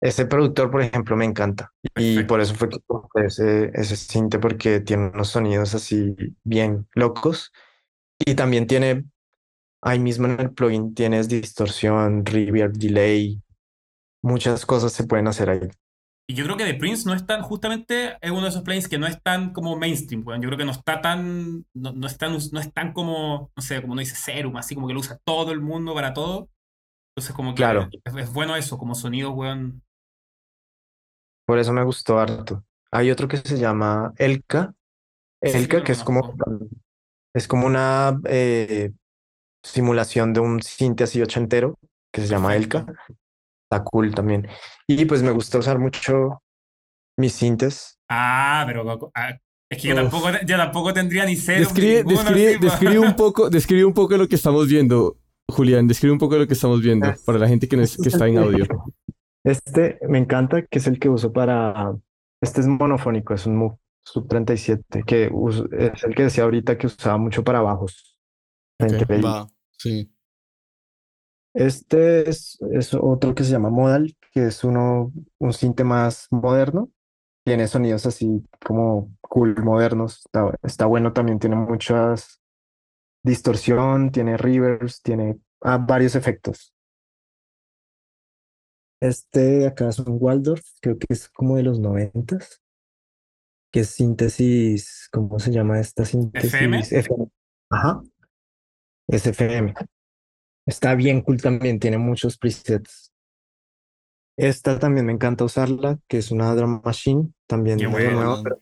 [0.00, 1.72] Ese productor, por ejemplo, me encanta.
[1.96, 6.14] Y por eso fue que compré ese, ese synth porque tiene unos sonidos así
[6.44, 7.52] bien locos.
[8.18, 9.04] Y también tiene,
[9.82, 13.40] ahí mismo en el plugin tienes distorsión, reverb, delay.
[14.22, 15.68] Muchas cosas se pueden hacer ahí.
[16.28, 18.88] Y yo creo que The Prince no es tan, justamente, es uno de esos plugins
[18.88, 20.42] que no es tan como mainstream, weón.
[20.42, 23.62] Yo creo que no está tan, no, no es tan, no es tan como, no
[23.62, 26.48] sé, como no dice Serum, así como que lo usa todo el mundo para todo.
[27.14, 27.88] Entonces como que Claro.
[28.04, 29.82] es, es bueno eso, como sonido, weón.
[31.46, 32.64] Por eso me gustó harto.
[32.90, 34.74] Hay otro que se llama Elka.
[35.42, 36.34] Sí, Elka, lo que es como,
[37.34, 38.90] es como una eh,
[39.62, 41.78] simulación de un synth así ochentero
[42.12, 42.84] que se llama Elka.
[43.70, 44.46] Está cool también.
[44.86, 46.42] Y pues me gusta usar mucho
[47.18, 47.98] mis sintes.
[48.08, 49.30] Ah, pero ah,
[49.70, 53.84] es que yo tampoco, yo tampoco tendría ni ni Describe, describe, describe un poco, describe
[53.84, 55.18] un poco lo que estamos viendo,
[55.50, 55.88] Julián.
[55.88, 58.28] Describe un poco lo que estamos viendo para la gente que, no es- que está
[58.28, 58.64] en audio.
[59.44, 61.94] Este me encanta, que es el que uso para...
[62.40, 66.78] Este es monofónico, es un Moog Sub 37, que uso- es el que decía ahorita
[66.78, 68.18] que usaba mucho para bajos.
[68.80, 69.48] Ok, Frente a Va,
[69.78, 70.12] sí.
[71.56, 76.90] Este es, es otro que se llama Modal, que es uno, un sinte más moderno.
[77.46, 80.20] Tiene sonidos así como cool, modernos.
[80.26, 82.42] Está, está bueno también, tiene muchas
[83.24, 86.74] distorsión, tiene reverbs, tiene ah, varios efectos.
[89.00, 92.62] Este de acá es un Waldorf, creo que es como de los noventas.
[93.72, 96.52] Que es síntesis, ¿cómo se llama esta síntesis?
[96.52, 96.80] ¿FM?
[96.80, 97.28] FM.
[97.70, 98.02] Ajá.
[99.08, 99.72] Es FM.
[100.66, 103.12] Está bien cool también, tiene muchos presets.
[104.38, 108.10] Esta también me encanta usarla, que es una drum machine, también Qué bueno.
[108.12, 108.60] nueva, pero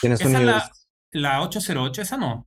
[0.00, 0.54] tiene Esa es sonidos.
[1.12, 2.46] la, la 808, esa no.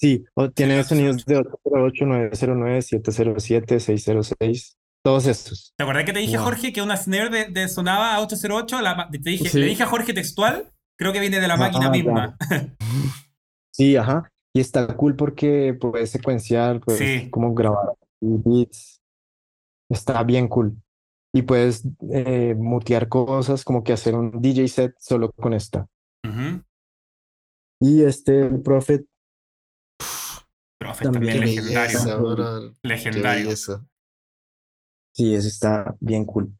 [0.00, 5.72] Sí, o tiene sonidos de 808, 909, 707, 606, todos estos.
[5.76, 6.44] ¿Te acordás que te dije, Wow.
[6.46, 8.80] Jorge, que una snare de, de sonaba a 808?
[8.80, 9.58] La te dije, Sí.
[9.60, 12.36] Le dije a Jorge textual, creo que viene de la Ah, máquina misma.
[13.70, 14.30] Sí, ajá.
[14.54, 17.30] Y está cool porque puedes secuenciar, puedes Sí.
[17.30, 19.02] como grabar beats.
[19.90, 20.76] Está bien cool.
[21.34, 21.82] Y puedes
[22.12, 25.86] eh, mutear cosas, como que hacer un DJ set solo con esta.
[27.80, 29.04] Y este Prophet,
[30.78, 32.34] Profe, También también legendario.
[32.34, 33.56] belleza, Legendario.
[35.12, 36.56] sí, ese está bien cool.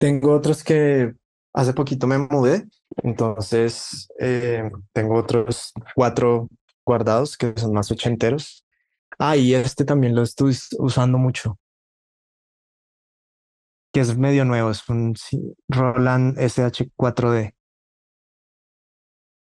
[0.00, 1.14] Tengo otros que
[1.54, 2.66] hace poquito me mudé,
[3.02, 6.48] entonces eh, tengo otros cuatro
[6.90, 8.64] guardados que son más ochenteros.
[9.16, 11.56] Ah, y este también lo estoy us- usando mucho.
[13.92, 15.14] Que es medio nuevo, es un
[15.68, 17.54] Roland SH4D.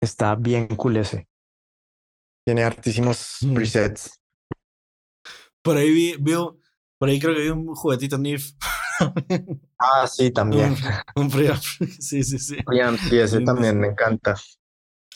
[0.02, 1.28] Está bien cool ese.
[2.46, 3.54] Tiene hartísimos Mm.
[3.54, 4.20] presets.
[5.62, 6.58] Por ahí vi, veo,
[6.98, 8.54] por ahí creo que vi un juguetito NIF.
[9.78, 10.76] Ah, sí, también.
[11.16, 11.62] un, un preamp.
[12.00, 12.58] Sí, sí, sí.
[12.70, 14.36] Bien, sí, ese Bien, también me encanta.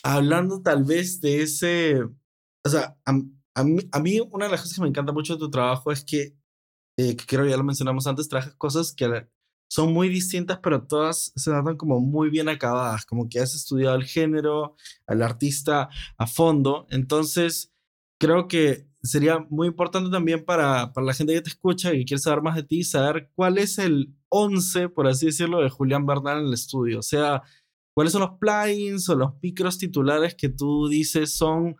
[0.02, 2.00] Hablando tal vez de ese,
[2.64, 5.92] o sea, a, mí, una de las cosas que me encanta mucho de tu trabajo
[5.92, 6.36] es que,
[6.96, 9.26] eh, que creo ya lo mencionamos antes, trabajas cosas que
[9.68, 13.96] son muy distintas, pero todas se notan como muy bien acabadas, como que has estudiado
[13.96, 15.88] el género, al artista
[16.18, 16.86] a fondo.
[16.90, 17.72] Entonces,
[18.18, 22.20] creo que sería muy importante también para, para la gente que te escucha y quiere
[22.20, 26.40] saber más de ti, saber cuál es el 11, por así decirlo, de Julián Bernal
[26.40, 26.98] en el estudio.
[26.98, 27.42] O sea,
[27.94, 31.76] ¿Cuáles son los plugins o los micros titulares que tú dices son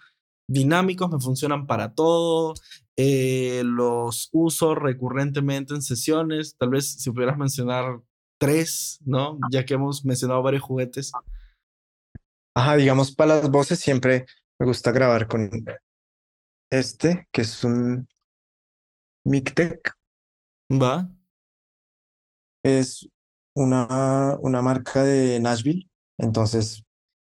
[0.51, 2.55] dinámicos, me funcionan para todo?
[3.03, 6.57] eh, los uso recurrentemente en sesiones.
[6.59, 8.01] Tal vez si pudieras mencionar
[8.39, 9.39] tres, ¿no?
[9.51, 11.11] Ya que hemos mencionado varios juguetes.
[12.55, 14.27] Ajá, digamos, para las voces siempre
[14.59, 15.51] me gusta grabar con
[16.71, 18.07] este, que es un
[19.25, 19.95] Mictec.
[20.71, 21.09] ¿Va?
[22.63, 23.09] Es
[23.57, 25.89] una, una marca de Nashville.
[26.19, 26.85] Entonces,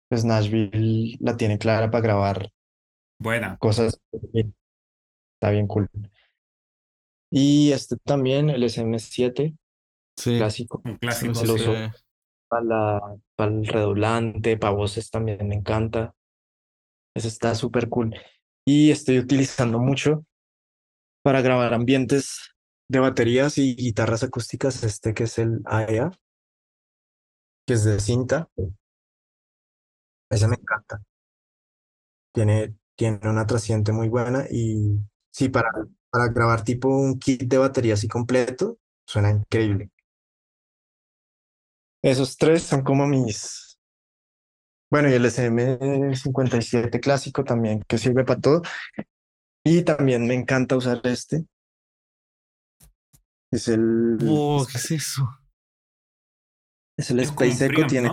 [0.09, 2.51] pues Nashville la tiene clara para grabar
[3.19, 3.57] Buena.
[3.57, 3.99] cosas.
[4.11, 5.89] Está bien cool.
[7.31, 9.55] Y este también, el SM7
[10.15, 10.37] Sí.
[10.37, 10.81] clásico.
[10.85, 11.33] Un clásico.
[11.33, 11.63] Sí, lo sí.
[11.63, 11.73] uso.
[11.73, 12.03] sí.
[12.47, 16.13] Para la, para el redoblante, para voces también me encanta.
[17.15, 18.15] Eso está súper cool.
[18.65, 20.25] Y estoy utilizando mucho
[21.23, 22.53] para grabar ambientes
[22.89, 26.11] de baterías y guitarras acústicas, este que es el AEA,
[27.65, 28.49] que es de cinta.
[30.29, 31.01] Ese me encanta.
[32.31, 34.99] Tiene, tiene una trasciente muy buena y
[35.31, 35.69] sí, para,
[36.09, 39.89] para grabar tipo un kit de batería así completo, suena increíble.
[42.03, 43.79] Esos tres son como mis...
[44.91, 48.61] Bueno, y el SM57 clásico también, que sirve para todo.
[49.65, 51.45] Y también me encanta usar este.
[53.51, 55.29] Es el, Wow, ¿qué es eso?
[56.97, 58.09] es el Es Space Echo, tiene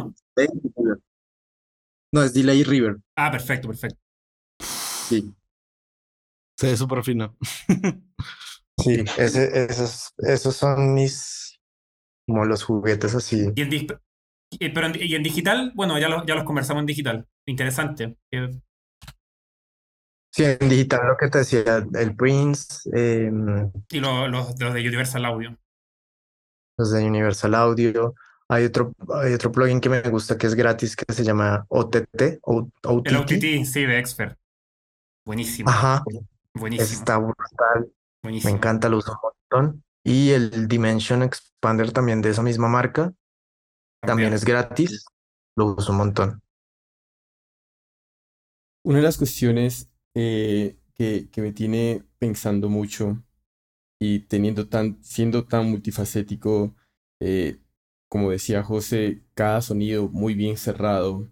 [2.13, 2.23] ¿no?
[2.23, 3.01] es delay y reverb.
[3.17, 4.00] Ah, perfecto, perfecto.
[5.11, 5.35] Sí,
[6.57, 7.37] Se ve súper fino.
[8.79, 11.59] sí, ese, esos, esos son mis,
[12.27, 13.51] como los juguetes así.
[13.55, 16.87] Y en, y- pero en- y en digital, bueno, ya, lo- ya los conversamos en
[16.87, 17.27] digital.
[17.47, 18.17] Interesante.
[18.31, 18.49] Eh,
[20.33, 24.81] Sí, en digital lo que te decía, el Prince, em, y lo- los, los de
[24.81, 25.59] Universal Audio.
[26.79, 28.15] los de Universal Audio.
[28.49, 28.93] Hay otro,
[29.23, 32.71] hay otro plugin que me gusta que es gratis que se llama OTT, O-
[33.05, 33.17] El OTT.
[33.17, 34.39] OTT, sí, de Expert.
[35.31, 35.71] Buenísimo.
[35.71, 36.05] Ajá,
[36.55, 37.05] Buenísimo.
[37.05, 37.93] está brutal.
[38.43, 38.51] Me Buenísimo.
[38.51, 39.85] encanta, lo uso un montón.
[40.05, 43.13] Y el Dimension Expander también de esa misma marca,
[44.01, 45.07] también es gratis,
[45.57, 46.43] lo uso un montón.
[48.83, 53.23] Una de las cuestiones eh, que, que me tiene pensando mucho
[54.01, 56.77] y teniendo tan, siendo tan multifacético,
[57.21, 57.61] eh,
[58.09, 61.31] como decía José, cada sonido muy bien cerrado.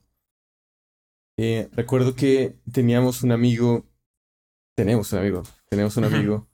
[1.37, 3.88] Eh, recuerdo que teníamos un amigo,
[4.79, 6.47] tenemos un amigo, tenemos un amigo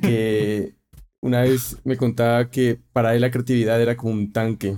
[0.00, 0.76] que
[1.20, 4.76] una vez me contaba que para él la creatividad era como un tanque,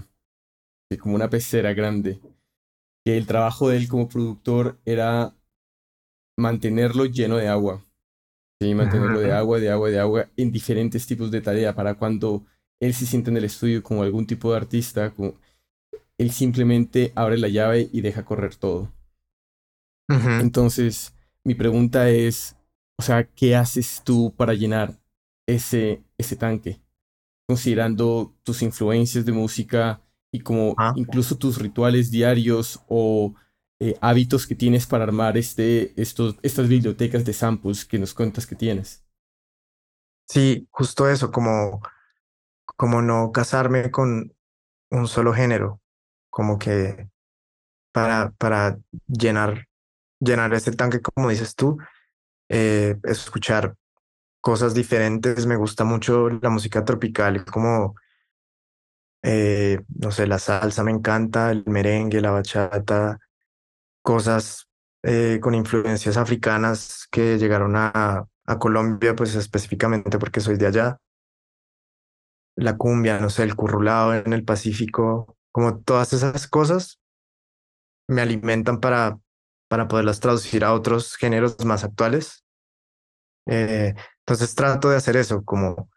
[0.88, 2.20] que como una pecera grande,
[3.04, 5.34] que el trabajo de él como productor era
[6.38, 7.84] mantenerlo lleno de agua,
[8.58, 8.74] ¿sí?
[8.74, 12.46] mantenerlo de agua, de agua, de agua en diferentes tipos de tarea para cuando
[12.80, 15.34] él se siente en el estudio como algún tipo de artista, como-
[16.16, 18.90] él simplemente abre la llave y deja correr todo.
[20.40, 21.14] Entonces,
[21.44, 22.56] mi pregunta es,
[23.00, 25.00] o sea, ¿qué haces tú para llenar
[25.46, 26.82] ese, ese tanque?
[27.48, 30.92] Considerando tus influencias de música y como Ah.
[30.96, 33.34] incluso tus rituales diarios o
[33.80, 38.46] eh, hábitos que tienes para armar este, estos, estas bibliotecas de samples que nos cuentas
[38.46, 39.04] que tienes.
[40.28, 41.82] Sí, justo eso, como,
[42.76, 44.34] como no casarme con
[44.90, 45.80] un solo género,
[46.30, 47.08] como que
[47.92, 48.78] para, para
[49.08, 49.68] llenar,
[50.20, 51.78] llenar ese tanque, como dices tú,
[52.50, 53.76] eh, escuchar
[54.42, 55.46] cosas diferentes.
[55.46, 57.96] Me gusta mucho la música tropical, como,
[59.22, 63.18] eh, no sé, la salsa me encanta, el merengue, la bachata,
[64.02, 64.68] cosas
[65.04, 70.98] eh, con influencias africanas que llegaron a, a Colombia, pues específicamente porque soy de allá.
[72.56, 77.00] La cumbia, no sé, el currulao en el Pacífico, como todas esas cosas
[78.08, 79.18] me alimentan para,
[79.70, 82.44] para poderlas traducir a otros géneros más actuales.
[83.46, 83.94] Eh,
[84.26, 85.88] entonces trato de hacer eso, como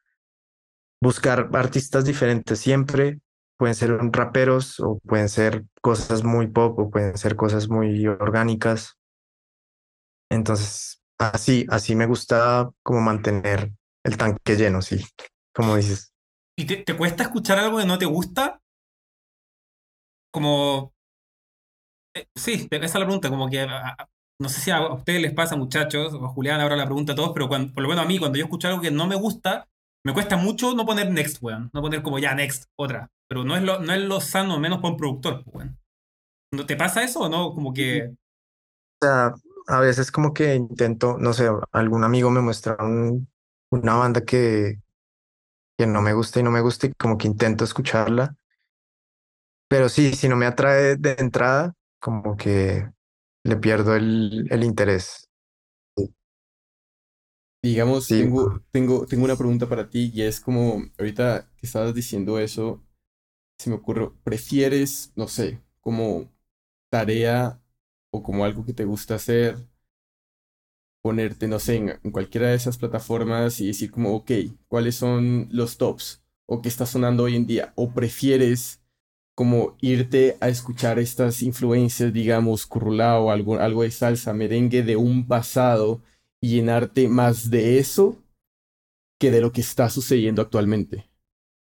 [1.02, 3.20] buscar artistas diferentes siempre.
[3.58, 9.00] Pueden ser raperos o pueden ser cosas muy pop o pueden ser cosas muy orgánicas.
[10.30, 13.72] Entonces, así, así me gusta como mantener
[14.04, 15.04] el tanque lleno, sí,
[15.52, 16.14] como dices.
[16.56, 18.62] ¿Y te, te cuesta escuchar algo que no te gusta?
[20.30, 20.93] Como...
[22.14, 23.62] eh, sí, esa es la pregunta, como que...
[23.62, 24.10] a- a-
[24.40, 27.32] no sé si a ustedes les pasa, muchachos, o Julián ahora la pregunta a todos,
[27.34, 29.68] pero cuando, por lo menos a mí, cuando yo escucho algo que no me gusta,
[30.04, 31.70] me cuesta mucho no poner next, weón.
[31.74, 33.10] No poner como ya, next, otra.
[33.28, 35.80] Pero no es lo, no es lo sano, menos para un productor, pues, weón.
[36.54, 37.54] ¿No te pasa eso o no?
[37.54, 38.12] Como que...
[39.02, 39.34] O sea,
[39.68, 43.28] a veces como que intento, no sé, algún amigo me muestra un-
[43.72, 44.80] una banda que,
[45.78, 48.36] que no me gusta y no me gusta y como que intento escucharla.
[49.68, 52.88] Pero sí, si no me atrae de entrada, como que
[53.46, 55.30] le pierdo el, el interés.
[57.62, 58.16] Digamos, Sí.
[58.20, 62.84] tengo, tengo, tengo una pregunta para ti y es como, ahorita que estabas diciendo eso,
[63.60, 66.32] se me ocurre, prefieres, no sé, como
[66.90, 67.62] tarea
[68.12, 69.58] o como algo que te gusta hacer,
[71.02, 74.32] ponerte, no sé, en, cualquiera de esas plataformas y decir como, ok,
[74.68, 76.24] ¿cuáles son los tops?
[76.46, 77.74] ¿O qué está sonando hoy en día?
[77.76, 78.82] ¿O prefieres
[79.36, 85.28] como irte a escuchar estas influencias, digamos, currulao, algo, algo de salsa, merengue de un
[85.28, 86.02] pasado
[86.42, 88.18] y llenarte más de eso
[89.20, 91.10] que de lo que está sucediendo actualmente?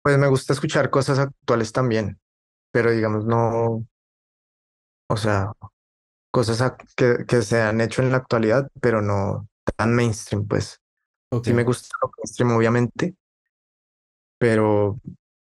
[0.02, 2.18] Pues me gusta escuchar cosas actuales también,
[2.72, 3.86] pero digamos, no,
[5.08, 5.52] o sea,
[6.32, 10.80] cosas que, que se han hecho en la actualidad, pero no tan mainstream, pues.
[11.44, 13.14] Sí me gusta lo mainstream, obviamente,
[14.38, 15.00] pero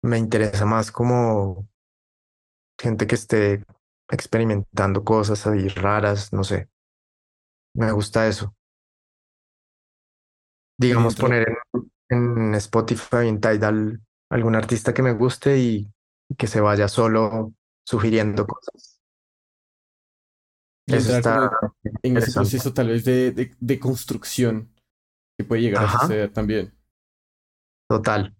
[0.02, 1.68] me interesa más como
[2.78, 3.64] gente que esté
[4.10, 6.68] experimentando cosas ahí raras, no sé.
[7.74, 8.54] Me gusta eso.
[10.78, 11.48] Digamos, poner
[12.08, 14.00] en, en Spotify, en Tidal,
[14.30, 15.90] algún artista que me guste y,
[16.36, 17.54] que se vaya solo
[17.86, 19.00] sugiriendo cosas.
[20.86, 21.50] Eso está
[22.02, 24.72] en ese proceso tal vez de, de, construcción
[25.36, 26.72] que puede llegar a suceder también.
[27.88, 28.36] Total.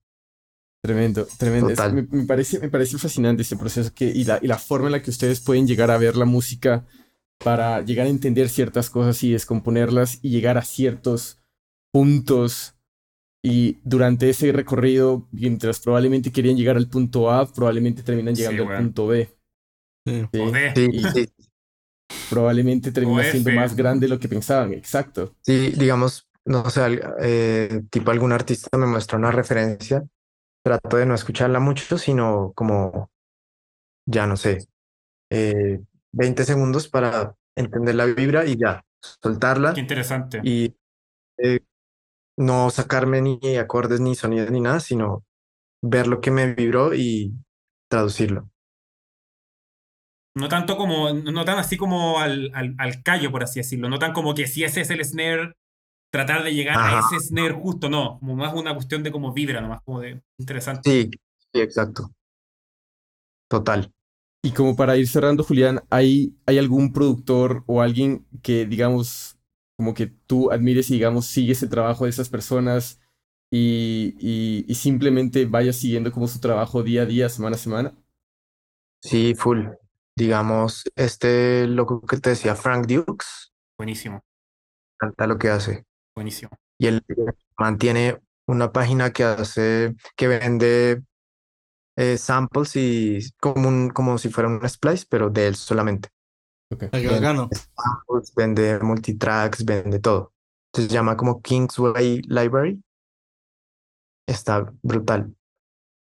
[0.87, 1.69] Tremendo, tremendo.
[2.13, 5.03] me, parece, me parece fascinante ese proceso que, y, la, y la forma en la
[5.03, 6.87] que ustedes pueden llegar a ver la música
[7.39, 11.41] para llegar a entender ciertas cosas y descomponerlas y llegar a ciertos
[11.93, 12.77] puntos.
[13.43, 18.79] Y durante ese recorrido, mientras probablemente querían llegar al punto A, probablemente terminan llegando al
[18.79, 19.29] punto B.
[20.07, 21.29] Sí.
[22.31, 25.35] probablemente termina siendo más grande de lo que pensaban, exacto.
[25.43, 30.07] Sí, digamos, no sé, eh, tipo algún artista me muestra una referencia
[30.67, 33.09] trato de no escucharla mucho, sino como,
[34.05, 34.67] ya no sé,
[35.31, 39.75] eh, 20 segundos para entender la vibra y ya, soltarla.
[39.75, 40.41] Qué interesante.
[40.43, 40.75] Y
[41.39, 41.61] eh,
[42.37, 45.25] no sacarme ni acordes, ni sonidos, ni nada, sino
[45.83, 47.33] ver lo que me vibró y
[47.89, 48.51] traducirlo.
[50.35, 54.01] No tanto como, no tan así como al, al, al callo, por así decirlo, no
[54.01, 55.53] tan como que si ese es el snare
[56.17, 59.61] tratar de llegar a ese snare justo, no, como más una cuestión de cómo vibra,
[59.61, 60.91] nomás como de interesante.
[60.91, 61.11] Sí,
[61.53, 62.11] sí, exacto.
[63.49, 63.93] Total.
[64.43, 69.39] Y como para ir cerrando, Julián, ¿hay, ¿hay algún productor o alguien que, digamos,
[69.77, 72.99] como que tú admires y, digamos, sigues el trabajo de esas personas
[73.51, 77.95] y, y, simplemente vayas siguiendo como su trabajo día a día, semana a semana?
[79.03, 79.67] Sí, full.
[80.17, 83.53] Digamos, este loco que te decía, Frank Dukes.
[83.77, 84.23] Buenísimo.
[84.99, 85.86] Canta lo que hace.
[86.17, 86.51] Buenísimo.
[86.79, 87.05] Y él
[87.59, 91.03] mantiene una página que hace, que vende
[91.97, 96.09] eh, samples y como, como si fuera un splice, pero de él solamente.
[96.73, 96.89] Okay.
[96.91, 100.33] Vende, samples, vende multitracks, vende todo.
[100.75, 102.83] Se llama como Kingsway Library.
[104.27, 105.37] Está brutal.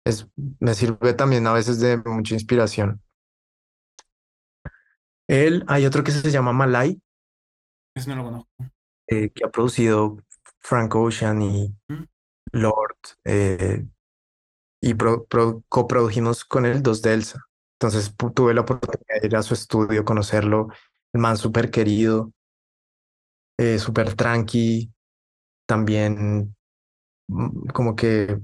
[0.07, 0.27] Es,
[0.59, 3.03] me sirve también a veces de mucha inspiración.
[5.29, 7.01] Él, hay otro que se llama Malay.
[7.95, 8.49] Eso no lo conozco.
[9.09, 10.19] Eh, que ha producido
[10.61, 11.75] Frank Ocean y
[12.53, 13.87] Lord, eh,
[14.81, 14.95] y
[15.69, 17.41] coprodujimos con él dos de Elsa.
[17.81, 20.69] Entonces tuve la oportunidad de ir a su estudio, conocerlo,
[21.13, 22.33] el man súper querido,
[23.59, 24.93] eh, súper tranqui,
[25.67, 26.57] también
[27.29, 28.41] mm, como que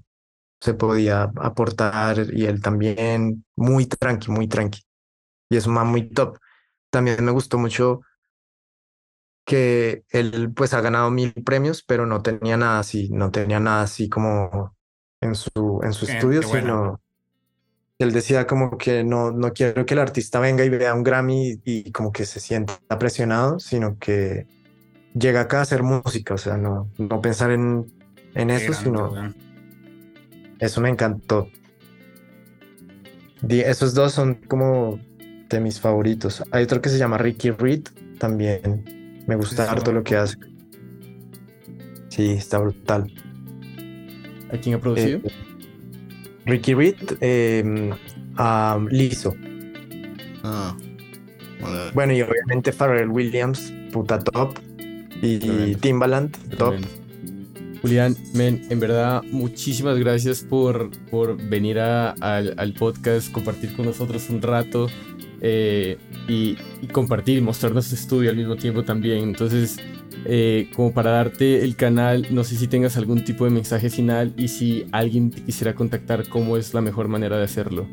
[0.60, 4.80] se podía aportar y él también muy tranqui, muy tranqui.
[5.50, 6.38] Y es un man muy top.
[6.90, 8.02] También me gustó mucho
[9.44, 13.82] que él pues ha ganado mil premios, pero no tenía nada así, no tenía nada
[13.82, 14.74] así como
[15.20, 17.00] en su, en su estudio, sino
[17.98, 21.60] él decía como que no, no quiero que el artista venga y vea un Grammy
[21.64, 24.46] y, como que se sienta presionado, sino que
[25.14, 27.86] llega acá a hacer música, o sea, no, no pensar en,
[28.34, 29.12] en eso, sino...
[30.60, 31.48] Eso me encantó.
[33.48, 34.98] esos dos son como
[35.50, 36.42] de mis favoritos.
[36.52, 37.82] Hay otro que se llama Ricky Reed,
[38.18, 40.36] también me gusta harto lo que hace.
[42.08, 43.12] Sí, está brutal.
[44.52, 45.18] ¿A quién ha producido?
[45.24, 45.32] Eh,
[46.46, 47.92] Ricky Reed, eh,
[48.36, 49.34] a Lizzo.
[50.42, 50.76] Ah,
[51.94, 54.58] bueno, y obviamente Pharrell Williams, puta top.
[55.22, 56.74] Y Timbaland, top.
[57.80, 64.28] Julián, men, en verdad, muchísimas gracias por, por venir al, al podcast, compartir con nosotros
[64.30, 64.88] un rato.
[65.46, 66.56] Eh, y,
[66.90, 69.24] compartir y mostrarnos tu estudio al mismo tiempo también.
[69.24, 69.76] Entonces,
[70.24, 74.32] eh, como para darte el canal, no sé si tengas algún tipo de mensaje final
[74.38, 77.86] y si alguien te quisiera contactar, ¿cómo es la mejor manera de hacerlo?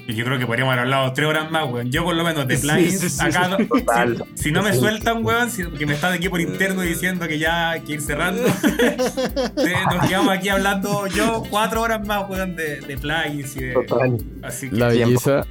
[0.06, 1.90] Y yo creo que podríamos haber hablado tres horas más, weón.
[1.90, 3.24] Yo por lo menos de Sí, plugins, sí, sí.
[3.24, 4.24] acá Total.
[4.34, 4.78] si, si no me Sí.
[4.80, 8.00] sueltan, weón, si, que me están aquí por interno diciendo que ya hay que ir
[8.02, 13.72] cerrando, nos quedamos aquí hablando yo cuatro horas más, weón, de, de plugins y de...
[13.72, 14.18] Total.
[14.42, 15.46] Así que La belleza,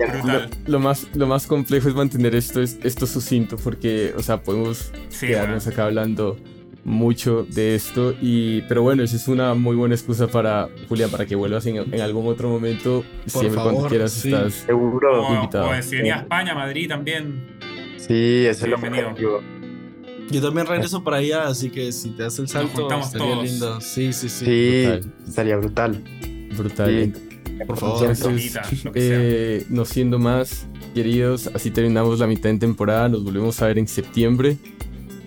[0.68, 4.91] lo, más, lo más complejo es mantener esto, es, esto sucinto, porque, o sea, podemos
[5.10, 5.74] Sí, quedarnos weón.
[5.74, 6.38] acá hablando
[6.86, 11.25] mucho de esto, y, pero bueno, esa es una muy buena excusa para, Julián, para
[11.25, 14.34] que vuelvas en, en algún otro momento, siempre cuando quieras sí.
[14.34, 14.53] estás.
[14.53, 15.27] Seguro.
[15.27, 15.69] O, invitado.
[15.69, 17.57] o si venía a España, Madrid también.
[17.97, 18.77] Sí, eso es lo
[20.29, 23.43] Yo también regreso para allá, así que si te das el salto, estaría todos.
[23.45, 23.81] lindo.
[23.81, 24.45] Sí, sí, sí.
[24.45, 25.13] Sí, Brutal.
[25.25, 26.03] estaría brutal.
[26.57, 27.13] Brutal.
[27.15, 27.34] Sí.
[27.65, 28.09] Por favor.
[28.09, 28.59] Entonces,
[28.93, 33.07] eh, no siendo más, queridos, así terminamos la mitad de temporada.
[33.07, 34.57] Nos volvemos a ver en septiembre.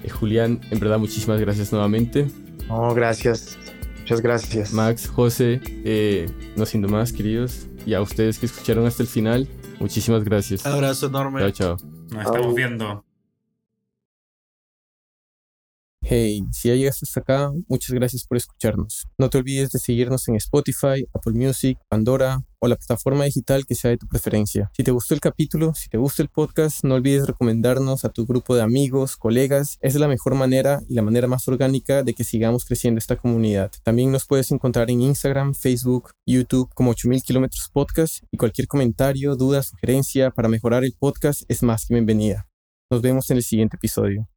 [0.07, 2.31] Eh, Julián, en verdad, muchísimas gracias nuevamente.
[2.69, 3.59] No, gracias.
[4.01, 4.73] Muchas gracias.
[4.73, 7.67] Max, José, eh, no siendo más, queridos.
[7.85, 9.49] Y a ustedes que escucharon hasta el final,
[9.81, 10.65] muchísimas gracias.
[10.65, 11.41] Abrazo enorme.
[11.41, 11.89] Chao, chao.
[12.11, 13.05] Nos estamos viendo.
[16.03, 19.09] Hey, si ya llegaste hasta acá, muchas gracias por escucharnos.
[19.19, 23.75] No te olvides de seguirnos en Spotify, Apple Music, Pandora o la plataforma digital que
[23.75, 24.71] sea de tu preferencia.
[24.77, 28.27] Si te gustó el capítulo, si te gusta el podcast, no olvides recomendarnos a tu
[28.27, 29.79] grupo de amigos, colegas.
[29.81, 33.71] Es la mejor manera y la manera más orgánica de que sigamos creciendo esta comunidad.
[33.83, 39.37] También nos puedes encontrar en Instagram, Facebook, YouTube como 8000 kilómetros podcast y cualquier comentario,
[39.37, 42.49] duda, sugerencia para mejorar el podcast es más que bienvenida.
[42.91, 44.29] Nos vemos en el siguiente episodio.